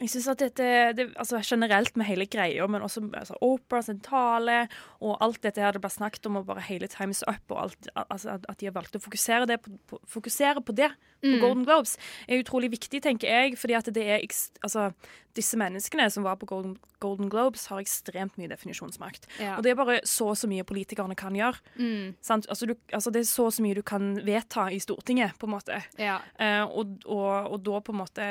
[0.00, 0.66] jeg synes at dette,
[0.98, 4.68] det, altså Generelt med hele greia, men også altså, Oprah sin tale
[5.00, 7.88] og alt dette her det ble snakket om, og bare hele Times Up og alt,
[8.10, 11.40] altså, at- At de har valgt å fokusere, det på, fokusere på det på Mm.
[11.40, 11.96] Golden Globes,
[12.28, 13.56] er utrolig viktig, tenker jeg.
[13.58, 14.18] fordi at det er
[14.62, 14.92] altså,
[15.34, 19.26] Disse menneskene som var på Golden, Golden Globes, har ekstremt mye definisjonsmakt.
[19.40, 19.56] Ja.
[19.56, 21.56] Og det er bare så og så mye politikerne kan gjøre.
[21.78, 22.14] Mm.
[22.20, 22.46] Sant?
[22.48, 25.46] Altså, du, altså, det er så og så mye du kan vedta i Stortinget, på
[25.46, 25.82] en måte.
[25.98, 26.18] Ja.
[26.38, 28.28] Uh, og, og, og da på en måte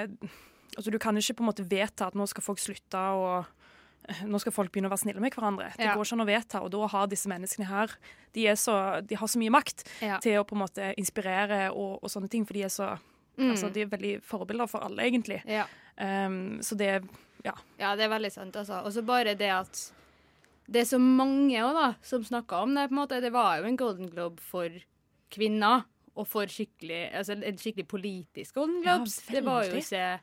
[0.78, 3.46] Altså, du kan ikke på en måte vedta at nå skal folk slutte å
[4.10, 5.72] eh, nå skal folk begynne å være snille med hverandre.
[5.78, 5.94] Det Ja.
[5.96, 7.90] går ikke an å vedta, og da har disse menneskene her
[8.34, 10.18] De, så, de har så mye makt Ja.
[10.20, 13.00] til å på en måte inspirere og, og sånne ting, for de er så
[13.38, 13.50] Mm.
[13.50, 15.42] altså, De er veldig forbilder for alle, egentlig.
[15.48, 15.66] Ja.
[15.98, 17.04] Um, så det
[17.44, 17.54] Ja.
[17.80, 18.86] Ja, det er veldig sant, altså.
[18.86, 19.92] Og så bare det at
[20.70, 22.90] det er så mange også, da, som snakker om det.
[22.90, 23.22] på en måte.
[23.22, 24.70] Det var jo en Golden Globe for
[25.32, 29.16] kvinner, og for skikkelig, altså en skikkelig politisk Golden Globes.
[29.32, 30.20] det var jo ikke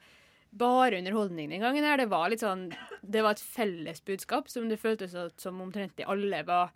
[0.53, 1.97] bare underholdning den gangen her.
[1.97, 2.73] Det var litt sånn
[3.09, 6.71] Det var et felles budskap som det føltes som- omtrent alle var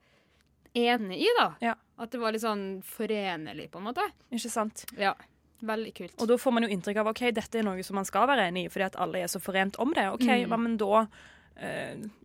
[0.74, 1.74] enig i, da.
[1.98, 4.02] At det var litt sånn forenlig, på en måte.
[4.32, 4.84] Ikke sant?
[4.98, 5.14] Ja.
[5.62, 6.14] Veldig kult.
[6.20, 8.48] Og da får man jo inntrykk av ok, dette er noe som man skal være
[8.50, 10.04] enig i, fordi at alle er så forent om det.
[10.12, 10.48] Ok, Mm.
[10.62, 11.06] men da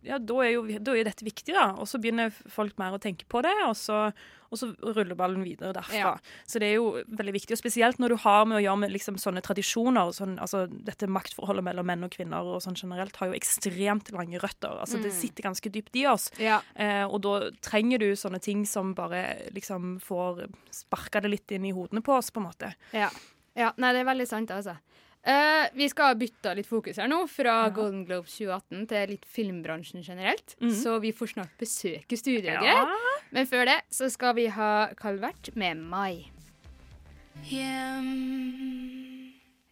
[0.02, 1.70] ja, da er jo da er dette viktig, da.
[1.78, 4.12] Og så begynner folk mer å tenke på det, og så,
[4.50, 5.94] og så ruller ballen videre derfra.
[5.94, 6.12] Ja.
[6.50, 8.90] Så det er jo veldig viktig, og spesielt når du har med å gjøre med
[8.96, 10.10] liksom sånne tradisjoner.
[10.16, 14.42] Sånn, altså, dette maktforholdet mellom menn og kvinner og sånn generelt har jo ekstremt lange
[14.42, 14.74] røtter.
[14.82, 15.20] Altså, Det Mm.
[15.20, 16.30] sitter ganske dypt i oss.
[16.38, 16.60] Ja.
[16.74, 21.64] Eh, og da trenger du sånne ting som bare liksom får sparka det litt inn
[21.66, 22.74] i hodene på oss, på en måte.
[22.92, 23.10] Ja.
[23.54, 23.72] ja.
[23.78, 24.76] Nei, det er veldig sant, altså.
[25.20, 30.04] Eh, vi skal bytte litt fokus her nå, fra Golden Globes 2018 til litt filmbransjen
[30.06, 30.56] generelt.
[30.60, 30.72] Mhm.
[30.72, 32.64] Så vi får snart besøke studioet.
[32.64, 32.86] Ja.
[33.30, 36.30] Men før det så skal vi ha Calvert med Mai.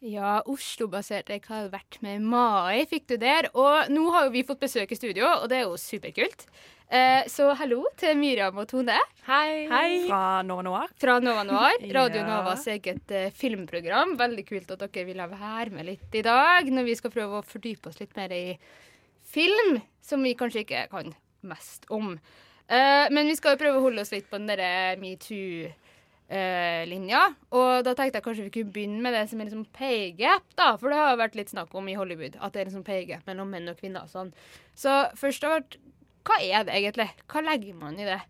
[0.01, 3.49] Ja, Oslo-baserte Calvert med Mai fikk du der.
[3.55, 6.47] Og nå har jo vi fått besøk i studio, og det er jo superkult.
[6.89, 8.95] Eh, så hallo til Miriam og Tone.
[9.27, 9.67] Hei.
[10.09, 10.93] Fra Nova Noir.
[10.97, 11.83] Fra Nova Noir.
[11.99, 12.29] Radio Ja.
[12.31, 14.15] Novas eget eh, filmprogram.
[14.17, 17.45] Veldig kult at dere ville være med litt i dag, når vi skal prøve å
[17.45, 18.57] fordype oss litt mer i
[19.29, 21.13] film, som vi kanskje ikke kan
[21.45, 22.15] mest om.
[22.69, 26.89] Eh, men vi skal jo prøve å holde oss litt på den derre metoo eh,
[26.89, 27.21] linja.
[27.53, 30.49] Og da tenkte jeg kanskje vi kunne begynne med det som er liksom pay gap,
[30.57, 30.71] da.
[30.81, 33.29] For det har vært litt snakk om i Hollywood at det er liksom pay gap
[33.29, 34.33] mellom menn og kvinner og sånn.
[34.73, 35.79] Så først har alt,
[36.29, 37.09] hva er det egentlig?
[37.31, 38.21] Hva legger man i det?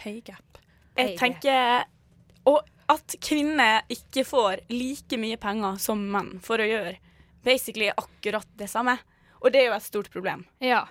[0.00, 0.58] Pay gap.
[0.94, 1.84] Pay Jeg tenker
[2.50, 2.60] Og
[2.92, 6.98] at kvinner ikke får like mye penger som menn for å gjøre
[7.44, 8.98] basically akkurat det samme.
[9.40, 10.44] Og det er jo et stort problem.
[10.64, 10.82] Ja.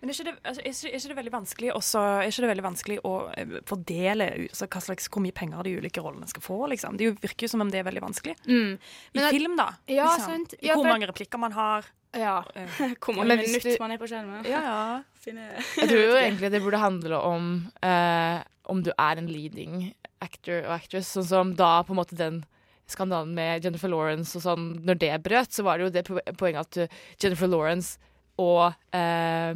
[0.00, 2.44] Men er ikke, det, altså, er, ikke, er ikke det veldig vanskelig også, Er ikke
[2.44, 6.28] det veldig vanskelig å eh, fordele altså, hva slags, hvor mye penger de ulike rollene
[6.30, 6.58] skal få?
[6.70, 6.96] Liksom?
[6.96, 8.36] Det er jo- virker jo som om det er veldig vanskelig.
[8.46, 8.78] Mm.
[9.14, 9.68] I at- film, da.
[9.90, 10.26] Ja, liksom.
[10.30, 10.54] sant.
[10.62, 11.84] Ja, hvor for- mange replikker man har.
[12.16, 12.42] Ja.
[13.04, 14.44] Hvor mange Men minutter du- man er på skjermen.
[14.48, 15.02] Ja, ja.
[15.28, 17.48] Jeg tror jo egentlig det burde handle om
[17.84, 21.10] eh, om du er en leading actor og actress.
[21.18, 22.44] Sånn som da på en måte den
[22.88, 26.78] skandalen med Jennifer Lawrence og sånn, når det brøt, så var det jo det poenget
[26.80, 27.98] at Jennifer Lawrence
[28.38, 29.52] og eh,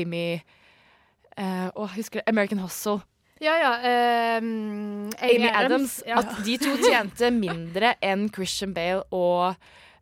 [0.00, 2.28] Amy eh, Å, husker du?
[2.30, 3.00] American Hustle.
[3.40, 3.72] Ja, ja.
[3.88, 6.02] ehm, Amy Adams.
[6.06, 6.20] Ja.
[6.20, 9.54] At de to tjente mindre enn Christian Bale og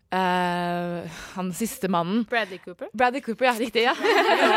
[0.08, 2.22] Uh, han siste mannen.
[2.30, 2.88] Bradley Cooper.
[2.96, 3.52] Bradley Cooper, ja.
[3.58, 3.82] Riktig.
[3.84, 3.92] ja.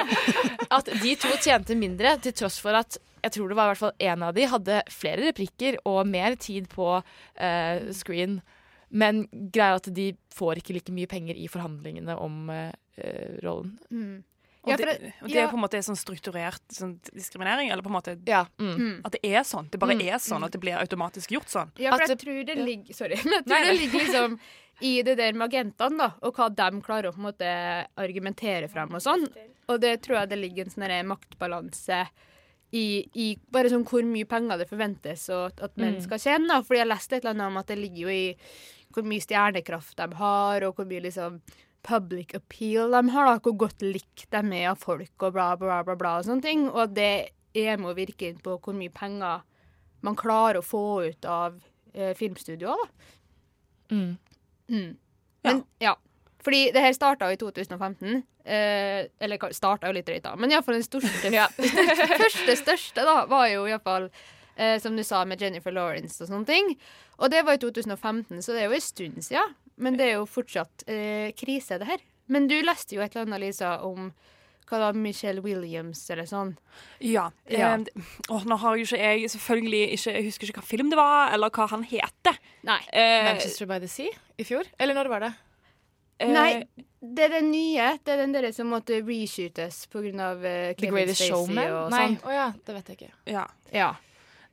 [0.77, 3.81] at de to tjente mindre, til tross for at jeg tror det var i hvert
[3.81, 8.39] fall én av de hadde flere replikker og mer tid på uh, screen.
[8.91, 13.37] Men greia er at de får ikke like mye penger i forhandlingene om eh, eh,
[13.43, 13.77] rollen.
[13.91, 14.23] Mm.
[14.63, 15.43] Og, Ja, for det, det- og det ja.
[15.47, 17.71] er på en måte sånn strukturert sånn diskriminering?
[17.71, 18.45] Eller på en måte Ja.
[18.59, 19.01] Mm.
[19.05, 19.69] At det er sånn?
[19.71, 20.07] Det bare Mm.
[20.13, 21.71] er sånn at det blir automatisk gjort sånn?
[21.79, 22.63] Ja, for At jeg tror det ja.
[22.65, 23.15] ligger Sorry.
[23.23, 24.39] Men jeg tror Nei, det ligger liksom
[24.81, 28.67] i det der med agentene, da, og hva de klarer å på en måte argumentere
[28.69, 29.27] frem og sånn.
[29.69, 32.07] Og det tror jeg det ligger en sånn maktbalanse
[32.73, 36.01] i, i bare sånn hvor mye penger det forventes og at menn Mm.
[36.03, 36.47] skal tjene.
[36.47, 36.61] da.
[36.61, 38.35] Fordi jeg leste et eller annet om at det ligger jo i
[38.95, 41.39] hvor mye stjernekraft de har, og hvor mye liksom
[41.85, 43.37] public appeal de har, da.
[43.41, 46.67] Hvor godt likt de er av folk og bla, bla, bla, bla og sånne ting.
[46.69, 47.13] Og at det
[47.57, 49.41] er med å virke inn på hvor mye penger
[50.01, 51.59] man klarer å få ut av
[51.93, 53.15] eh, filmstudioer, da.
[53.91, 54.11] Mm.
[54.71, 54.91] Mm.
[55.45, 55.95] Men ja.
[56.41, 58.21] Fordi det her starta jo i 2015.
[58.41, 60.35] Eh, eller starta jo litt drøyt, da.
[60.39, 61.29] Men iallfall den største,
[62.23, 64.09] første største da, var jo iallfall
[64.55, 66.73] eh, som du sa, med Jennifer Lawrence og sånne ting.
[67.19, 69.55] Og det var i 2015, så det er jo en stund siden.
[69.81, 72.03] Men det er jo fortsatt eh, krise, det her.
[72.31, 74.11] Men du leste jo et eller annet, Lisa, om
[74.71, 76.53] hva da, Michelle Williams eller sånn.
[77.03, 77.25] Ja.
[77.51, 77.73] Ja.
[77.75, 80.99] Eh, åh, nå har jo ikke jeg selvfølgelig ikke Jeg husker ikke hva film det
[80.99, 82.37] var, eller hva han heter.
[82.69, 82.77] Nei.
[82.93, 84.69] Eh, Manchester by the Sea i fjor?
[84.79, 85.31] Eller når var det?
[86.21, 86.63] eh, Nei,
[87.01, 87.89] det er den nye.
[88.05, 90.31] Det er den der som måtte reshootes pga.
[90.37, 91.67] Uh, The Greatest Showman?
[91.73, 92.17] og Nei, sånn.
[92.29, 93.11] å ja, det vet jeg ikke.
[93.33, 93.47] Ja.
[93.75, 93.91] Ja.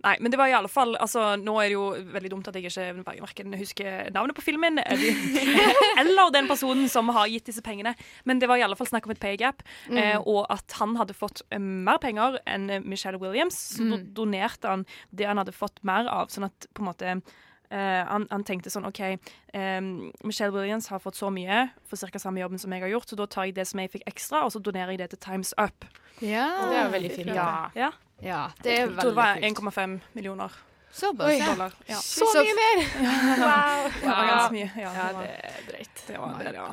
[0.05, 2.55] Nei, men det var i alle fall altså, Nå er det jo veldig dumt at
[2.55, 5.17] jeg ikke verken husker navnet på filmen eller,
[6.05, 9.09] eller den personen som har gitt disse pengene, men det var i alle fall snakk
[9.09, 9.97] om et pay gap, Mm.
[9.99, 13.59] eh, og at han hadde fått eh, mer penger enn Michelle Williams.
[13.79, 14.15] Så Mm.
[14.15, 17.23] donerte han det han hadde fått mer av, sånn at på en måte
[17.69, 19.19] Uh, han, han tenkte sånn OK,
[19.53, 22.17] um, Michelle Williams har fått så mye for ca.
[22.19, 24.41] samme jobben som jeg har gjort, så da tar jeg det som jeg fikk ekstra,
[24.47, 25.85] og så donerer jeg det til Times Up.
[26.25, 26.47] Ja.
[26.65, 27.29] Det er jo veldig fint.
[27.37, 27.69] Ja.
[27.77, 27.91] Ja.
[28.24, 29.76] Ja det er Jeg tror det var kult.
[29.76, 30.57] 1,5 millioner
[30.98, 31.38] Såpass, Oi.
[31.44, 31.74] dollar.
[31.87, 31.98] Ja.
[32.02, 32.78] Så mye mer!
[33.38, 33.90] Wow.
[34.02, 34.14] Ja.
[34.31, 34.70] ganske mye.
[34.81, 36.00] Ja, Ja, det er drøyt.
[36.09, 36.68] det var det, ja.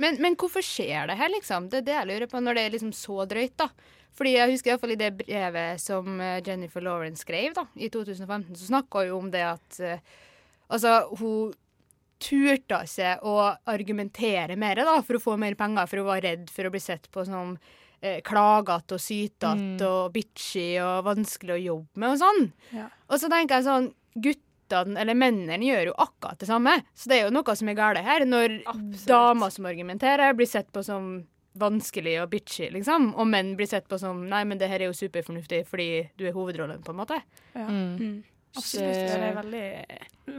[0.00, 1.68] Men, men hvorfor skjer det her, liksom?
[1.70, 3.68] Det er det jeg lurer på, når det er liksom så drøyt, da.
[4.18, 7.66] Fordi jeg husker i hvert fall i det brevet som eh, Jennifer Lawrence skrev da,
[7.76, 10.24] i 2015, så snakka hun om det at uh,
[10.68, 11.52] Altså, hun
[12.20, 13.36] turte seg å
[13.70, 16.80] argumentere mer da, for å få mer penger, for hun var redd for å bli
[16.82, 17.54] sett på som
[18.00, 22.44] eh, klagete og sytete og bitchy og vanskelig å jobbe med og sånn.
[22.76, 22.90] Ja.
[23.08, 26.74] Og så tenker jeg sånn Guttene, eller mennene, gjør jo akkurat det samme.
[26.98, 28.24] Så det er jo noe som er galt her.
[28.26, 28.56] Når
[29.06, 31.20] damer som argumenterer, blir sett på som
[31.58, 33.12] vanskelig og bitchy, liksom.
[33.18, 36.26] Og menn blir sett på som Nei, men det her er jo superfornuftig fordi du
[36.28, 37.20] er hovedrollen, på en måte.
[37.54, 37.68] Ja.
[37.68, 38.20] Mm.
[38.56, 38.94] Absolutt.
[38.94, 39.64] Det er veldig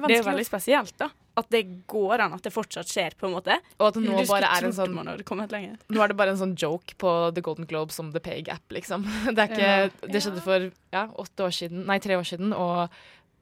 [0.09, 1.09] Det er veldig spesielt, da.
[1.39, 3.55] At det går an at det fortsatt skjer, på en måte.
[3.79, 4.95] Og at det nå bare er en sånn.
[4.97, 8.65] Nå er det bare en sånn joke på The Golden Globe som The Pay Gap,
[8.75, 9.05] liksom.
[9.35, 12.89] Det, er ikke, det skjedde for ja, åtte år siden, nei, tre år siden, og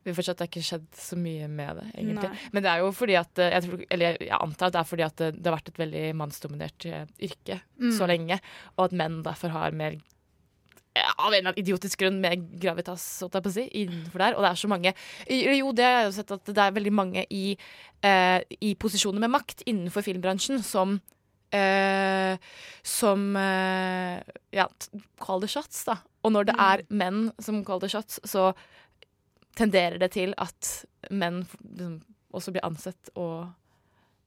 [0.08, 2.30] vi fortsatt har ikke skjedd så mye med det, egentlig.
[2.32, 2.52] Nei.
[2.56, 4.88] Men det er jo fordi at eh, jeg, tror, Eller jeg antar at det er
[4.88, 7.92] fordi at det, det har vært et veldig mannsdominert eh, yrke Mm.
[7.94, 8.40] så lenge,
[8.78, 9.98] og at menn derfor har mer
[11.18, 14.36] av en eller annen idiotisk grunn med gravitas holdt jeg på å si, innenfor der.
[14.38, 14.94] Og det er så mange
[15.30, 17.58] Jo, det har jeg jo sett at det er veldig mange i,
[18.04, 20.98] eh, i posisjoner med makt innenfor filmbransjen som
[21.56, 22.38] eh,
[22.84, 24.20] Som eh,
[24.52, 24.68] ja,
[25.24, 25.98] call the shots, da.
[26.24, 26.66] Og når det Mm.
[26.72, 28.54] er menn som call the shots, så
[29.56, 32.02] tenderer det til at menn liksom,
[32.34, 33.48] også blir ansett og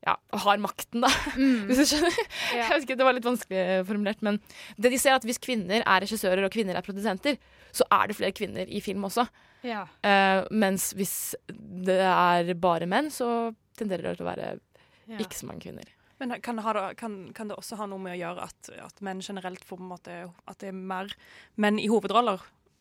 [0.06, 1.10] ja, har makten, da.
[1.68, 2.16] Hvis du skjønner.
[2.56, 4.22] Jeg vet ikke, Det var litt vanskelig formulert.
[4.24, 4.38] Men
[4.80, 7.36] det de ser er at hvis kvinner er regissører og kvinner er produsenter,
[7.72, 9.26] så er det flere kvinner i film også.
[9.66, 9.82] Ja.
[10.00, 14.50] Uh, mens hvis det er bare menn, så tenderer det til å være
[15.10, 15.18] Ja.
[15.18, 15.88] ikke så mange kvinner.
[16.20, 18.98] Men kan det, ha, kan, kan det også ha noe med å gjøre at, at
[19.04, 21.08] menn generelt får på en måte At det er mer
[21.56, 22.40] menn i hovedroller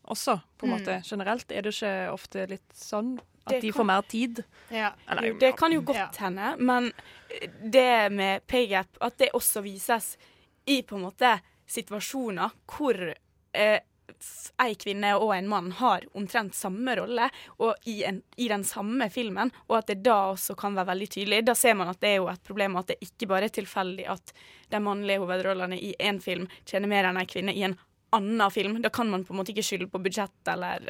[0.09, 0.75] også, på en Mm.
[0.75, 1.51] måte generelt?
[1.51, 3.19] Er det ikke ofte litt sånn
[3.55, 4.43] at de kan- får mer tid?
[4.69, 4.91] Ja.
[5.09, 6.91] Eller, det kan jo godt hende, men
[7.63, 10.17] det med paygap, at det også vises
[10.65, 12.97] i på en måte situasjoner hvor
[13.53, 13.79] eh,
[14.59, 17.27] ei kvinne og en mann har omtrent samme rolle
[17.61, 21.09] og i, en, i den samme filmen, og at det da også kan være veldig
[21.13, 21.43] tydelig.
[21.45, 24.07] Da ser man at det er jo et problem at det ikke bare er tilfeldig
[24.09, 24.33] at
[24.73, 27.77] de mannlige hovedrollene i én film tjener mer enn ei kvinne i en
[28.17, 28.79] annen film.
[28.81, 30.89] Da kan man på en måte ikke skylde på budsjett eller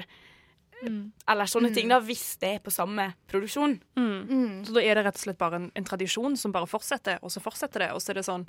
[1.28, 1.74] eller sånne Mm.
[1.76, 3.80] ting, da, hvis det er på samme produksjon.
[3.98, 4.66] Mm.
[4.66, 7.30] Så da er det rett og slett bare en, en tradisjon som bare fortsetter, og
[7.32, 8.48] så fortsetter det, og så er det sånn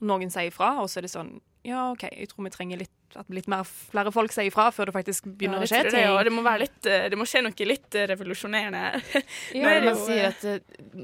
[0.00, 2.90] noen sier ifra, og så er det sånn Ja, OK, jeg tror vi trenger litt,
[3.16, 5.92] at litt mer, flere folk sier ifra før det faktisk begynner Ja, å skje det,
[5.94, 6.04] ting.
[6.04, 8.82] Det, og det må, være litt, eh, det må skje noe litt eh, revolusjonerende.
[9.58, 10.98] Ja, Nå er man sier eh, at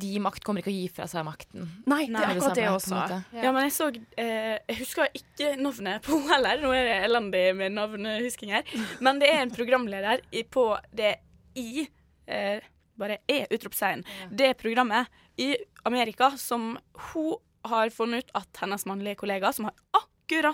[0.00, 1.68] de i makt kommer ikke å gi fra seg makten.
[1.90, 3.00] Nei, det er akkurat det også.
[3.38, 3.52] Ja.
[3.54, 6.62] men jeg så eh, Jeg husker ikke navnet på henne heller.
[6.64, 8.74] Nå er det elendig med navnehusking her.
[9.04, 11.16] Men det er en programleder i, på det
[11.60, 11.86] i
[12.26, 14.04] eh, Bare E-utropstegn.
[14.30, 15.10] Det programmet
[15.42, 15.54] i
[15.86, 16.74] Amerika som
[17.10, 17.36] hun
[17.66, 20.10] har funnet ut at hennes mannlige kollega, som har akkurat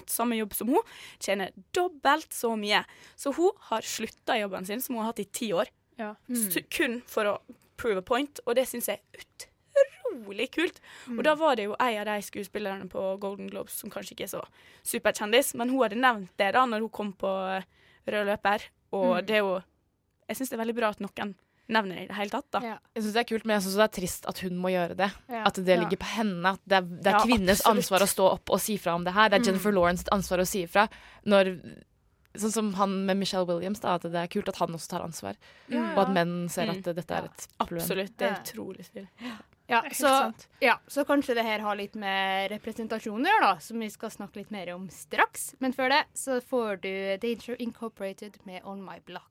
[0.06, 0.82] samme jobb som hun,
[1.18, 2.84] tjener dobbelt så mye.
[3.16, 5.66] Så hun har slutta jobben sin, som hun har hatt i ti år,
[5.98, 6.14] Ja.
[6.28, 6.68] mm.
[6.70, 7.40] kun for å
[7.76, 10.80] prove a point, og det syns jeg er utrolig kult.
[11.08, 14.24] Og da var det jo ei av de skuespillerne på Golden Globes som kanskje ikke
[14.24, 14.44] er så
[14.84, 17.62] superkjendis, men hun hadde nevnt det da når hun kom på eh,
[18.06, 18.60] rød løper,
[18.92, 19.26] og Mm.
[19.26, 19.62] det er jo
[20.28, 21.34] Jeg syns det er veldig bra at noen
[21.70, 22.60] nevner det i det hele tatt, da.
[22.94, 24.96] Jeg synes det er kult, men jeg synes det er trist at hun må gjøre
[24.98, 25.10] det.
[25.30, 25.42] Ja.
[25.46, 25.80] At det Ja.
[25.84, 26.54] ligger på henne.
[26.56, 27.76] At det er, det er Ja, kvinners absolutt.
[27.76, 29.28] ansvar å stå opp og si fra om det her.
[29.30, 29.46] Det er Mm.
[29.46, 30.88] Jennifer Lawrence sitt ansvar å si fra.
[31.26, 31.52] Når,
[32.34, 35.02] sånn som han med Michelle Williams, da, at det er kult at han også tar
[35.02, 35.34] ansvar.
[35.70, 35.96] Mm.
[35.96, 36.70] Og at menn ser Mm.
[36.70, 36.94] at mm.
[36.94, 37.80] dette er et problem.
[37.80, 38.16] Absolutt.
[38.16, 39.08] Det er utrolig stilig.
[39.70, 43.78] Ja, så, ja, så kanskje det her har litt med representasjon å gjøre, da, som
[43.78, 45.54] vi skal snakke litt mer om straks.
[45.60, 49.22] Men før det så får du Danger Incorporated med On My Block.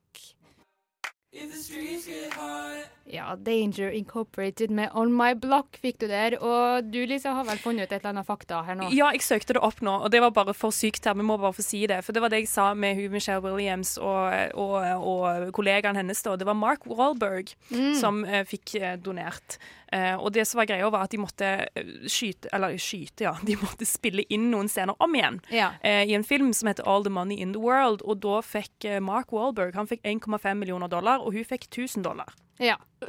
[3.10, 6.34] Ja, Danger Incorporated med On My Block fikk du der.
[6.42, 8.88] Og du Lisa har vel funnet ut et eller annet fakta her nå?
[8.94, 11.14] Ja, jeg søkte det opp nå, og det var bare for sykt her.
[11.18, 12.00] Vi må bare få si det.
[12.06, 14.76] For det var det jeg sa med hun Michelle Williams og, og,
[15.10, 16.22] og kollegaen hennes.
[16.26, 16.34] da.
[16.40, 17.94] Det var Mark Wahlberg Mm.
[17.94, 19.56] som eh, fikk eh, donert.
[19.92, 23.32] Eh, og det som var greia, var at de måtte eh, skyte Eller skyte, ja.
[23.46, 25.40] De måtte spille inn noen scener om igjen.
[25.50, 25.72] Ja.
[25.82, 28.04] eh, I en film som heter All the Money in the World.
[28.06, 32.30] Og da fikk Mark Wahlberg han fikk 1,5 millioner dollar, og hun fikk 1000 dollar.
[32.60, 32.76] Ja.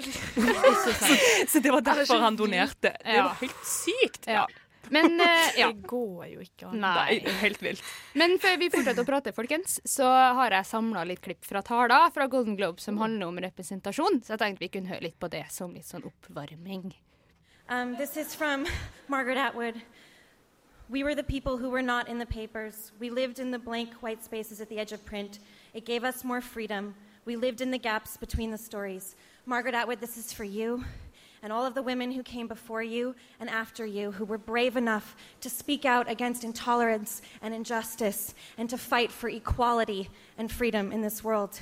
[1.52, 2.94] så, det var er derfor han donerte.
[3.04, 4.26] Det var helt sykt.
[4.32, 4.48] Ja.
[4.92, 5.28] Men uh,
[5.58, 5.68] ja.
[5.72, 6.82] Det går jo ikke an.
[6.84, 7.22] Nei.
[7.24, 7.84] Er helt vilt.
[8.20, 12.12] Men før vi fortsetter å prate, folkens, så har jeg samla litt klipp fra taler
[12.12, 14.20] fra Golden Globe som handler om representasjon.
[14.26, 16.92] Så jeg tenkte vi kunne høre litt på det som litt sånn oppvarming.
[17.72, 18.68] Um, this is from
[19.08, 19.80] Margaret Atwood.
[20.90, 22.92] We were the people who were not in the papers.
[23.00, 25.40] We lived in the blank white spaces at the edge of print.
[25.74, 26.96] It gave us more freedom.
[27.24, 29.16] We lived in the gaps between the stories.
[29.46, 30.84] Margaret Atwood, this is for you
[31.44, 34.78] and all of the women who came before you and after you who were brave
[34.78, 40.92] enough to speak out against intolerance and injustice and to fight for equality and freedom
[40.92, 41.60] in this world.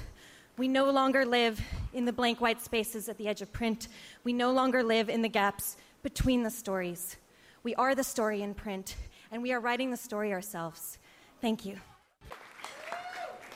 [0.58, 1.62] We no longer live
[1.94, 3.88] in the blank white spaces at the edge of print.
[4.26, 7.16] We no longer live in the gaps between the stories.
[7.64, 8.96] We are the story in print,
[9.32, 10.98] and we are writing the story ourselves.
[11.42, 11.78] Thank you.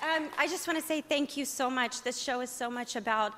[0.04, 2.02] Um, I just want to say thank you so much.
[2.02, 3.34] This show is so much about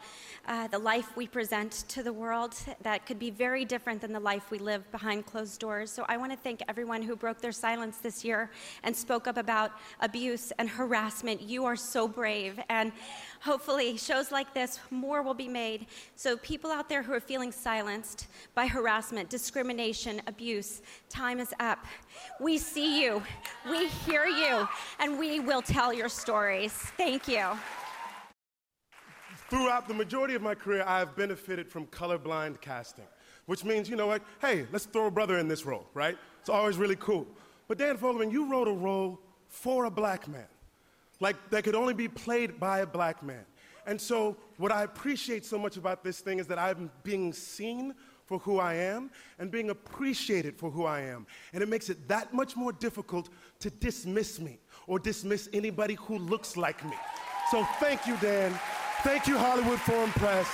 [0.48, 4.20] uh, the life we present to the world that could be very different than the
[4.20, 5.92] life we live behind closed doors.
[5.92, 8.52] So I want to thank everyone who broke their silence this year
[8.84, 11.42] and spoke up about abuse and harassment.
[11.42, 12.60] You are so brave.
[12.70, 12.92] And
[13.40, 15.88] hopefully, shows like this, more will be made.
[16.16, 21.86] So people out there who are feeling silenced by harassment, discrimination, abuse, time is up.
[22.40, 23.24] We see you,
[23.70, 24.68] we hear you,
[25.00, 26.74] and we will tell your stories.
[26.74, 27.52] Thank you.
[29.56, 33.06] Throughout the majority of my career, I have benefited from colorblind casting,
[33.46, 36.18] which means, you know, like, hey, let's throw a brother in this role, right?
[36.42, 37.26] It's always really cool.
[37.70, 40.50] But Dan Fogelman, you wrote a role for a black man,
[41.22, 43.46] like that could only be played by a black man.
[43.88, 47.96] And so, what I appreciate so much about this thing is that I'm being seen
[48.26, 51.26] for who I am and being appreciated for who I am.
[51.54, 53.30] And it makes it that much more difficult
[53.62, 56.98] to dismiss me or dismiss anybody who looks like me.
[57.52, 58.54] So, thank you, Dan.
[59.06, 60.50] Thank you, Hollywood Foreign Press.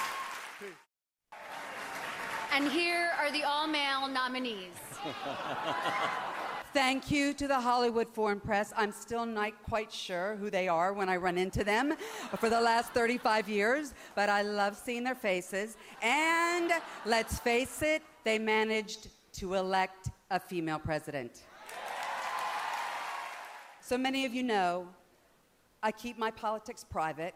[2.54, 4.76] And And here are the all male nominees.
[6.74, 8.74] Thank you to the Hollywood Foreign Press.
[8.76, 11.96] I'm still not quite sure who they are when I run into them
[12.40, 15.78] for the last 35 years, but I love seeing their faces.
[16.02, 16.74] And
[17.06, 21.44] let's face it, they managed to elect a female president.
[23.80, 24.90] So many of you know
[25.82, 27.34] I keep my politics private,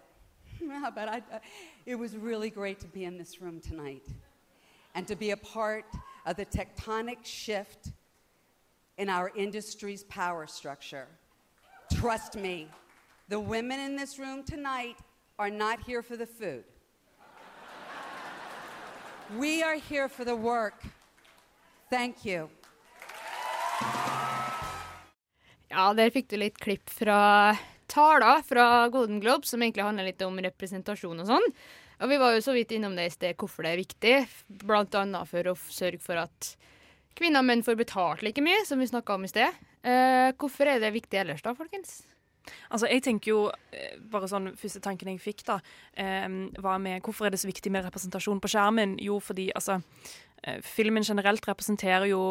[0.95, 1.21] but I,
[1.85, 4.07] it was really great to be in this room tonight
[4.93, 5.85] and to be a part
[6.25, 7.91] of the tectonic shift
[8.97, 11.07] in our industry's power structure.
[11.93, 12.67] Trust me,
[13.27, 14.97] the women in this room tonight
[15.37, 16.63] are not here for the food.
[19.37, 20.81] We are here for the work.
[21.89, 22.49] Thank you.
[25.69, 27.57] Ja, der fikk du litt klipp fra
[27.95, 31.49] taler fra Golden Globe, som egentlig handler litt om representasjon og sånn.
[32.03, 34.15] Og vi var jo så vidt innom det i sted, hvorfor det er viktig.
[34.65, 36.49] Blant annet for å sørge for at
[37.15, 39.63] kvinner og menn får betalt like mye, som vi snakka om i sted.
[39.85, 42.01] Eh, hvorfor er det viktig ellers, da, folkens?
[42.69, 43.39] Altså, jeg tenker jo,
[43.73, 45.59] eh, bare sånn Første tanken jeg fikk, da,
[45.97, 46.27] eh,
[46.61, 48.99] var med hvorfor er det så viktig med representasjon på skjermen?
[49.01, 49.79] Jo, fordi altså
[50.61, 52.21] Filmen generelt representerer jo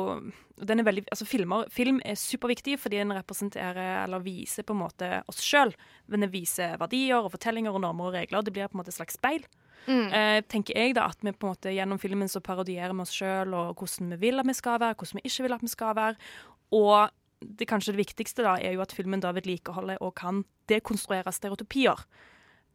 [0.54, 4.82] den er veldig, altså filmer, Film er superviktig fordi den representerer eller viser på en
[4.84, 5.74] måte oss sjøl.
[6.10, 8.44] Den viser verdier og fortellinger og normer og regler.
[8.46, 9.46] Det blir på en måte et slags speil.
[9.88, 10.06] Mm.
[10.14, 13.12] Eh, tenker jeg da at vi på en måte Gjennom filmen så parodierer vi oss
[13.12, 15.72] sjøl og hvordan vi vil at vi skal være, hvordan vi ikke vil at vi
[15.74, 16.30] skal være.
[16.78, 17.10] Og
[17.44, 21.98] det kanskje det viktigste da er jo at filmen da vedlikeholder og kan dekonstruere stereotypier.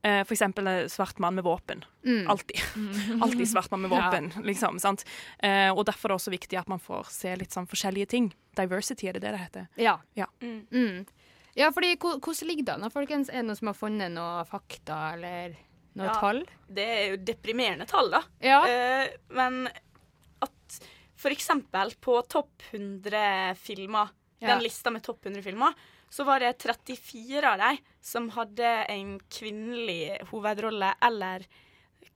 [0.01, 1.81] Eh, for eksempel svart mann med våpen.
[2.05, 2.27] Mm.
[2.31, 2.59] Alltid.
[3.21, 4.05] Alltid svart mann med Ja.
[4.05, 4.79] våpen, liksom.
[4.79, 5.03] sant?
[5.43, 8.29] Uh, og derfor er det også viktig at man får se litt sånn forskjellige ting.
[8.55, 9.67] Diversity, er det det det heter?
[9.75, 9.97] Ja.
[10.15, 10.29] Ja.
[10.41, 11.05] Mm.
[11.59, 13.27] Ja, fordi hvordan ligger det an, folkens?
[13.29, 15.57] Er det noen som har funnet noe fakta eller
[15.99, 16.45] noe Ja, tall?
[16.71, 18.23] Det er jo deprimerende tall, da.
[18.39, 18.61] Ja.
[18.63, 19.65] Uh, men
[20.39, 20.79] at
[21.19, 24.53] for eksempel på topp 100 filmer, Ja.
[24.53, 25.73] den lista med topp 100 filmer,
[26.09, 31.45] så var det 34 av dem som hadde en kvinnelig hovedrolle eller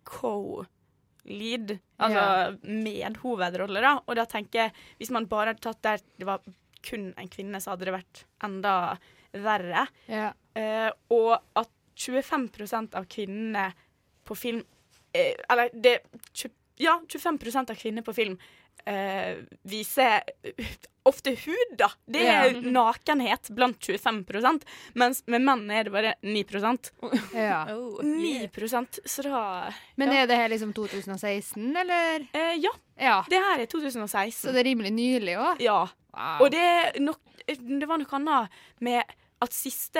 [0.08, 3.94] co-lead, altså medhovedrolle, da.
[4.08, 6.44] Og da tenker jeg, hvis man bare hadde tatt der det var
[6.84, 8.74] kun en kvinne, så hadde det vært enda
[9.34, 9.88] verre.
[10.12, 10.32] Ja.
[10.58, 13.68] Uh, og at 25% av kvinnene
[14.26, 16.00] på film uh, Eller det
[16.82, 18.38] Ja, 25% av kvinner på film
[18.86, 20.22] eh, viser
[21.06, 21.90] ofte hud, da.
[22.08, 22.62] Det er Ja.
[22.62, 24.64] nakenhet blant 25%
[24.96, 26.44] mens med menn er det bare 9
[27.36, 27.66] Ja.
[28.04, 28.50] 9
[29.06, 32.28] Så da Men er det her liksom 2016, eller?
[32.34, 32.72] Eh, ja.
[32.98, 33.24] ja.
[33.30, 34.32] Det her er 2016.
[34.50, 35.60] Så det er rimelig nylig òg?
[35.60, 35.88] Ja.
[36.14, 36.46] Wow.
[36.46, 38.50] Og det, er nok, det var noe annet
[38.80, 39.04] med
[39.44, 40.00] at siste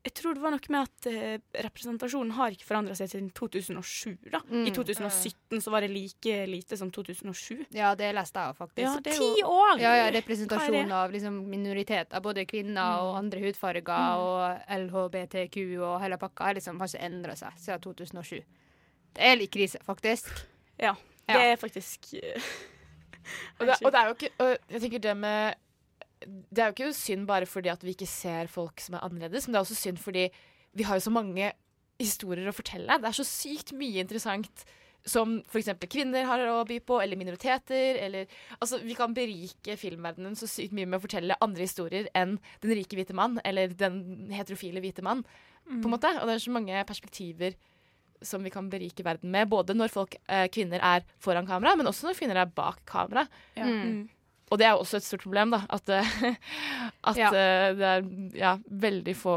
[0.00, 4.14] Jeg tror det var noe med at eh, representasjonen har ikke forandra seg siden 2007.
[4.32, 4.40] da.
[4.48, 4.62] Mm.
[4.64, 7.66] I 2017 så var det like lite som 2007.
[7.76, 8.80] Ja, det leste jeg faktisk.
[8.86, 9.74] Ja, det er Ti år!
[9.82, 13.04] Ja, ja, representasjon av liksom minoriteter, både kvinner Mm.
[13.04, 18.40] og andre hudfarger og LHBTQ og hele pakka, liksom har ikke endra seg siden 2007.
[19.14, 20.32] Det er litt krise, faktisk.
[20.78, 20.94] Ja,
[21.28, 21.34] Ja.
[21.36, 22.48] det er faktisk uh,
[23.60, 24.30] Og det, og det er jo ikke
[24.72, 25.54] Jeg tenker det med
[26.26, 29.46] Det er jo ikke synd bare fordi at vi ikke ser folk som er annerledes,
[29.46, 30.26] men det er også synd fordi
[30.76, 31.52] vi har jo så mange
[32.00, 32.98] historier å fortelle.
[33.00, 34.64] Det er så sykt mye interessant
[35.08, 35.70] som f.eks.
[35.88, 37.96] kvinner har å by på, eller minoriteter.
[38.04, 38.26] Eller,
[38.60, 42.74] altså, vi kan berike filmverdenen så sykt mye med å fortelle andre historier enn den
[42.76, 45.24] rike hvite mann, eller den heterofile hvite mann.
[45.70, 45.90] på en Mm.
[45.92, 46.08] måte.
[46.20, 47.54] Og det er så mange perspektiver
[48.22, 49.48] som vi kan berike verden med.
[49.48, 53.28] Både når folk, eh, kvinner er foran kamera, men også når kvinner er bak kamera.
[53.56, 53.64] Ja.
[53.64, 54.08] Mm.
[54.50, 55.60] Og det er jo også et stort problem, da.
[55.70, 56.12] At, eh,
[57.10, 57.28] at Ja.
[57.30, 59.36] eh, det er ja, veldig få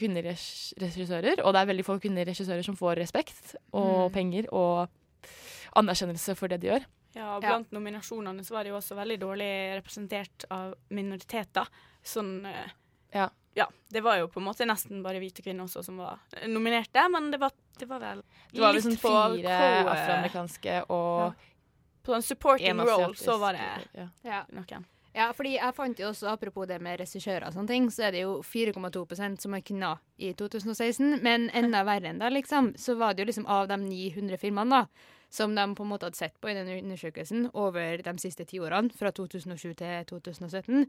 [0.00, 1.42] kvinneregissører.
[1.44, 4.12] Og det er veldig få kvinneregissører som får respekt og Mm.
[4.14, 4.88] penger og
[5.76, 6.84] anerkjennelse for det de gjør.
[7.14, 11.68] Ja, og blant nominasjonene så var det jo også veldig dårlig representert av minoriteter.
[12.02, 12.70] Sånn eh,
[13.14, 13.28] Ja.
[13.54, 13.66] ja.
[13.92, 17.30] Det var jo på en måte nesten bare hvite kvinner også som var nominerte, men
[17.30, 19.58] det var, det var vel Det var litt liksom fire
[19.92, 21.34] afroamerikanske og
[22.04, 23.64] På en supporting en role så var det
[23.96, 24.08] ja.
[24.22, 24.42] Ja.
[24.52, 24.84] noen.
[25.14, 28.16] Ja, fordi jeg fant jo også, apropos det med regissører og sånne ting, så er
[28.16, 31.20] det jo 4,2% som er kvinner i 2016.
[31.22, 34.80] Men enda verre enn det, liksom, så var det jo liksom av de 900 filmene
[34.82, 38.46] da, som de på en måte hadde sett på i den undersøkelsen over de siste
[38.46, 40.86] ti årene, fra 2007 til 2017,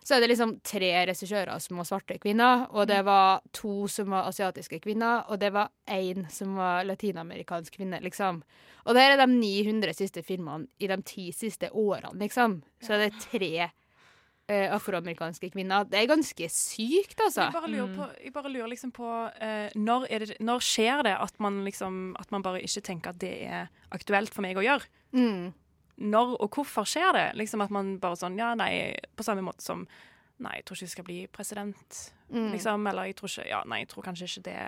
[0.00, 4.14] så er det liksom tre regissører som var svarte kvinner, og det var to som
[4.14, 8.40] var asiatiske kvinner, og det var én som var latinamerikansk kvinne, liksom.
[8.86, 12.60] Og det her er de 900 siste filmene i de ti siste årene, liksom.
[12.80, 13.68] Så er det tre
[14.50, 15.86] eh, afroamerikanske kvinner.
[15.88, 17.46] Det er ganske sykt, altså.
[17.46, 21.04] Jeg bare lurer, på, jeg bare lurer liksom på uh, når, er det, når skjer
[21.06, 24.58] det at man, liksom, at man bare ikke tenker at det er aktuelt for meg
[24.58, 24.90] å gjøre?
[25.14, 25.50] Mm.
[26.10, 27.26] Når og hvorfor skjer det?
[27.36, 29.82] Liksom At man bare sånn Ja, nei, på samme måte som
[30.40, 31.98] Nei, jeg tror ikke jeg skal bli president,
[32.30, 32.52] Mm.
[32.54, 32.86] liksom.
[32.86, 34.60] Eller jeg tror ikke Ja, nei, jeg tror kanskje ikke det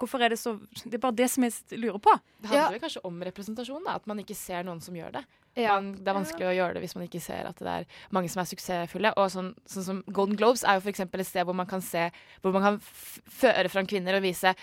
[0.00, 2.16] Hvorfor er det så Det er bare det som jeg lurer på.
[2.40, 2.82] Det handler ja.
[2.82, 5.22] kanskje om representasjon, da, at man ikke ser noen som gjør det.
[5.58, 5.74] Ja.
[5.76, 8.30] Man, det er vanskelig å gjøre det hvis man ikke ser at det er mange
[8.32, 9.12] som er suksessfulle.
[9.20, 12.08] Og sånn, sånn som Golden Globes er jo eksempel et sted hvor man kan se
[12.40, 14.54] Hvor man kan føre fram kvinner og vise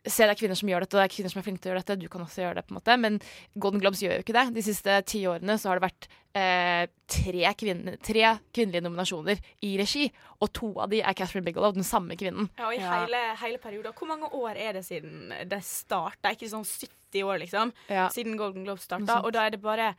[0.00, 1.68] Se, det er kvinner som gjør dette, og det er kvinner som er flinke til
[1.68, 1.96] å gjøre dette.
[2.00, 2.94] Du kan også gjøre det, på en måte.
[3.02, 3.18] Men
[3.60, 4.44] Golden Globes gjør jo ikke det.
[4.56, 6.06] De siste ti årene så har det vært
[6.40, 10.06] eh, tre, kvinne, tre kvinnelige nominasjoner i regi.
[10.40, 12.48] Og to av de er Catherine Bigelow, den samme kvinnen.
[12.56, 13.96] Ja, og i hele, hele perioden.
[13.98, 16.32] Hvor mange år er det siden det starta?
[16.32, 17.76] Ikke sånn 70 år, liksom,
[18.16, 19.20] siden Golden Globes starta.
[19.20, 19.92] Og da er det bare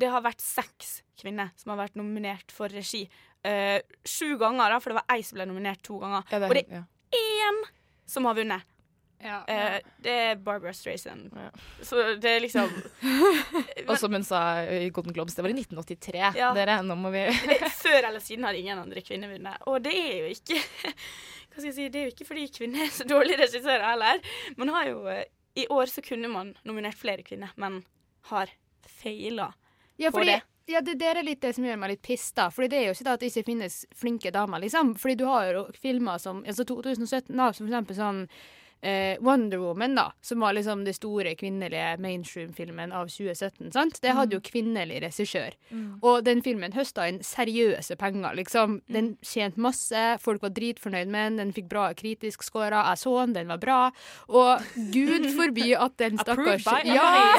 [0.00, 3.02] Det har vært seks kvinner som har vært nominert for regi.
[3.44, 6.22] Uh, sju ganger, da, for det var ei som ble nominert to ganger.
[6.30, 6.84] Ja, det og det er
[7.18, 7.64] én
[8.08, 8.64] som har vunnet.
[9.20, 11.30] Eh, det er Barbara Streisand.
[11.84, 12.70] Så det er liksom
[13.88, 16.22] Og som hun sa i Golden Globes, det var i 1983.
[16.38, 16.52] Ja.
[16.56, 17.26] Dere, nå må vi
[17.82, 19.60] Før eller siden har ingen andre kvinner vunnet.
[19.68, 20.60] Og det er jo ikke
[21.50, 24.22] Hva skal jeg si, det er jo ikke fordi kvinner er så dårlige regissører heller.
[24.60, 25.24] Man har jo eh,
[25.58, 27.82] I år så kunne man nominert flere kvinner, men
[28.30, 28.52] har
[29.00, 29.50] feila
[30.00, 30.38] Ja, på det.
[30.70, 32.46] ja, det der er litt det som gjør meg litt pissa.
[32.54, 34.94] Fordi det er jo ikke det at det ikke finnes flinke damer, liksom.
[34.96, 38.22] Fordi du har jo filmer som altså 2017, da, som for eksempel sånn
[38.82, 43.72] eh, Wonder Woman, da, som var liksom det store kvinnelige mainstream-filmen av 2017.
[43.72, 44.00] sant?
[44.02, 45.56] Det hadde jo kvinnelig regissør.
[45.70, 45.98] Mm.
[46.02, 48.80] Og den filmen høsta inn seriøse penger, liksom.
[48.92, 53.14] Den tjente masse, folk var dritfornøyd med den, den fikk bra kritisk score Jeg så
[53.24, 53.80] den, den var bra.
[54.28, 54.64] Og
[54.94, 57.36] gud forby at den stakkars Ja!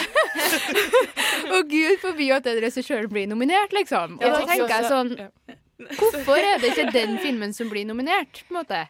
[1.56, 4.20] Og gud forby at den regissøren blir nominert, liksom.
[4.20, 5.16] Og da tenker jeg sånn
[5.98, 8.84] Hvorfor er det ikke den filmen som blir nominert, på en måte?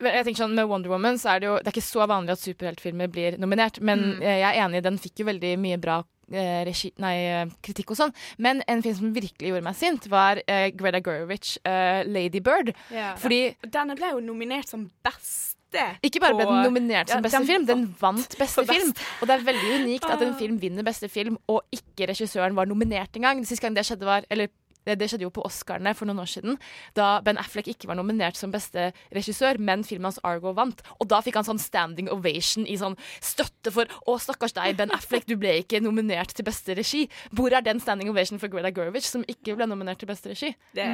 [0.00, 2.30] Jeg tenker sånn, Med Wonder Woman så er det jo Det er ikke så vanlig
[2.32, 4.20] at superheltfilmer blir nominert, men Mm.
[4.22, 7.96] jeg er enig, den fikk jo veldig mye bra eh, regi, nei, eh, kritikk og
[7.98, 8.12] sånn.
[8.38, 12.72] Men en film som virkelig gjorde meg sint, var eh, Greta Gerwich, eh, 'Lady Bird'.
[13.18, 15.56] Fordi Denne ble jo nominert som beste.
[16.02, 18.92] ikke bare ble den nominert som Ja, beste den film, den vant beste film.
[19.20, 20.38] Og det er veldig unikt at en Ah.
[20.38, 23.44] film vinner beste film, og ikke regissøren var nominert engang.
[23.44, 24.48] Sist gang det skjedde, var Eller
[24.86, 26.58] det, det skjedde jo på Oscarene for noen år siden,
[26.96, 30.80] da Ben Affleck ikke var nominert som beste regissør, men filmen hans Argo vant.
[31.00, 34.92] Og da fikk han sånn standing ovation i sånn støtte for Å, stakkars deg, Ben
[34.96, 37.04] Affleck, du ble ikke nominert til beste regi.
[37.36, 40.54] Hvor er den standing ovation for Greta Gerwig, som ikke ble nominert til beste regi?
[40.76, 40.86] Det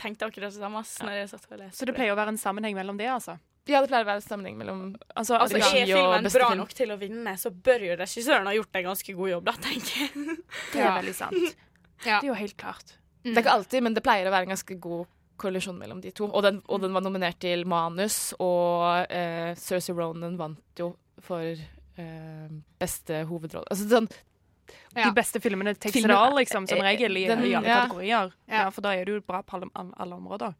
[0.00, 1.78] tenkte akkurat det samme ass, når jeg satt og leste.
[1.78, 3.36] Så det pleier å være en sammenheng mellom det, altså?
[3.68, 4.80] Ja, det pleier å være en sammenheng mellom
[5.16, 6.58] Altså, Altså, Er filmen bra film.
[6.60, 9.54] nok til å vinne, så bør jo regissøren ha gjort en ganske god jobb, da,
[9.68, 10.36] tenker jeg.
[10.74, 11.56] Det er veldig sant.
[12.04, 12.98] Det er jo helt klart.
[13.24, 15.06] Det er ikke alltid, men det pleier å være en ganske god
[15.40, 16.28] kollisjon mellom de to.
[16.28, 20.92] Og den, og den var nominert til manus, og eh, Cersei Ronan vant jo
[21.24, 23.66] for eh, beste hovedrolle.
[23.72, 24.08] Altså sånn
[24.94, 27.80] De beste filmene tekster all, liksom, som regel, i, den- i alle ja.
[27.82, 28.30] kategorier.
[28.48, 28.68] Ja.
[28.72, 30.54] For da er du bra på alle, alle områder.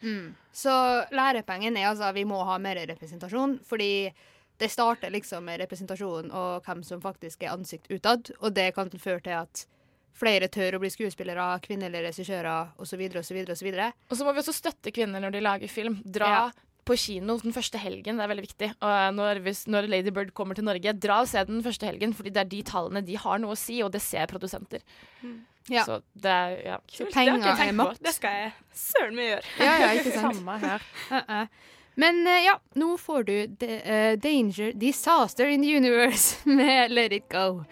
[0.53, 0.75] Så
[1.15, 4.11] lærepengen er altså vi må ha mer representasjon, fordi
[4.59, 8.91] det starter liksom med representasjon og hvem som faktisk er ansikt utad, og det kan
[8.91, 9.65] føre til at
[10.15, 13.01] flere tør å bli skuespillere, kvinnelige regissører osv.
[13.19, 13.41] osv.
[13.51, 16.01] Og så må vi også støtte kvinner når de lager film.
[16.07, 16.45] Dra Ja.
[16.85, 18.69] på kino den første helgen, det er veldig viktig.
[18.85, 22.13] Og når, hvis, når Lady Bird kommer til Norge, dra og se den første helgen,
[22.15, 24.85] fordi det er de tallene de har noe å si, og det ser produsenter.
[25.73, 25.83] Ja.
[25.89, 26.77] Så det er ja.
[26.93, 27.11] Kult.
[27.15, 27.87] penger det har jeg tenkt på.
[27.89, 28.03] makt.
[28.05, 29.53] Det skal jeg søren meg gjøre.
[29.65, 30.37] Ja, ja, ikke sant?
[30.37, 30.85] Samme her.
[31.11, 31.47] Uh-uh.
[31.97, 33.35] Men eh, ja, nå får du
[33.65, 37.65] de, uh, Danger Disaster in the Universe med Let It Go.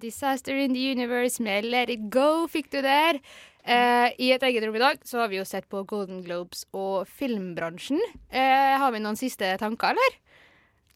[0.00, 3.20] Disaster in the Universe med Let It Go fikk du der.
[3.60, 6.64] Eh, I et eget rom i dag så har vi jo sett på Golden Globes
[6.72, 8.00] og filmbransjen.
[8.32, 10.18] Eh, har vi noen siste tanker, eller?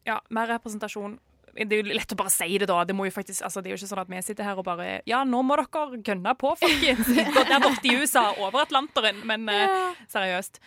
[0.05, 1.19] Ja, mer representasjon.
[1.55, 2.81] Det er jo lett å bare si det, da.
[2.83, 5.21] Det, faktisk, altså, det er jo ikke sånn at vi sitter her og bare Ja,
[5.23, 7.13] nå må dere gønne på, folkens.
[7.15, 9.21] Der borte i USA, over Atlanteren.
[9.29, 10.59] Men eh, seriøst.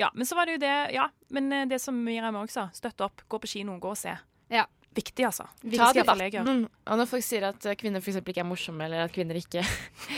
[0.00, 2.68] Ja, men så var det jo det Ja, men eh, det som Miriam også sa,
[2.74, 4.16] støtte opp, gå på kino, gå og se.
[4.52, 4.66] Ja.
[4.94, 5.46] Viktig, altså.
[5.62, 6.04] Ta jeg gjøre.
[6.04, 6.64] debatten.
[6.86, 9.62] Og når folk sier at eh, kvinner for ikke er morsomme, eller at kvinner ikke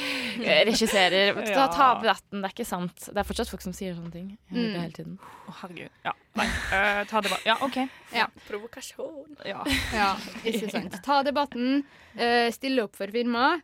[0.69, 1.67] regisserer, ta, Ja.
[1.71, 2.43] ta debatten.
[2.43, 3.07] Det er ikke sant.
[3.07, 4.33] Det er fortsatt folk som sier sånne ting.
[4.51, 4.75] Mm.
[4.81, 5.19] hele tiden.
[5.47, 5.91] Å, herregud.
[6.05, 6.47] Ja, nei.
[6.73, 7.47] Uh, ta debatten.
[7.47, 7.79] Ja, OK.
[8.15, 8.27] Ja.
[8.49, 9.37] Provokasjon.
[9.47, 9.63] Ja.
[9.95, 10.11] Ja,
[10.45, 10.99] ikke sant.
[11.05, 13.59] Ta debatten, Uh, stille opp for filmer.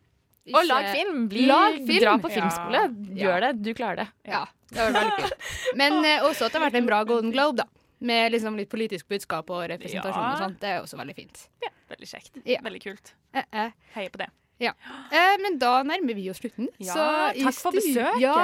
[0.50, 1.28] Og lag film!
[1.30, 2.00] Bli, Lag film.
[2.02, 2.80] Dra på filmskole.
[3.14, 3.18] Ja.
[3.20, 3.50] Gjør det.
[3.62, 4.06] Du klarer det.
[4.26, 4.40] Ja,
[4.72, 5.76] det var veldig fint.
[5.78, 7.68] Men uh, også at det har vært en bra Golden Globe, da.
[8.00, 10.32] Med liksom litt politisk budskap og representasjon Ja.
[10.32, 10.60] og sånt.
[10.60, 11.48] Det er også veldig fint.
[11.90, 12.36] Veldig kjekt.
[12.46, 12.60] Ja.
[12.64, 13.14] Veldig kult.
[13.34, 13.72] Eh, eh.
[13.94, 14.30] Heier på det.
[14.60, 14.74] Ja.
[15.10, 16.68] Eh, men da nærmer vi oss slutten.
[16.78, 17.04] Ja, Så
[17.40, 18.20] i takk for besøket.
[18.20, 18.34] Ja,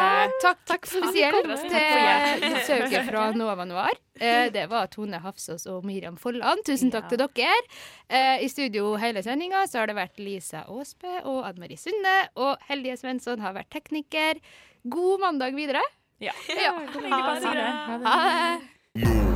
[0.41, 3.99] takk, Takk spesielt til besøket fra Nova Noir.
[4.17, 6.65] Eh, det var Tone Hafsås og Miriam Folland.
[6.65, 7.53] Tusen takk til dere.
[8.09, 12.17] Eh, I studio hele sendinga så har det vært Lisa Aasbø og Admarie Marie Sunde.
[12.41, 14.41] Og Hellige Svensson har vært tekniker.
[14.89, 15.85] God mandag videre.
[16.19, 16.33] Ja.
[16.49, 16.73] ja.
[16.95, 17.45] God mandag.
[17.45, 18.07] Ha det.
[18.09, 18.61] Ha
[19.05, 19.36] det.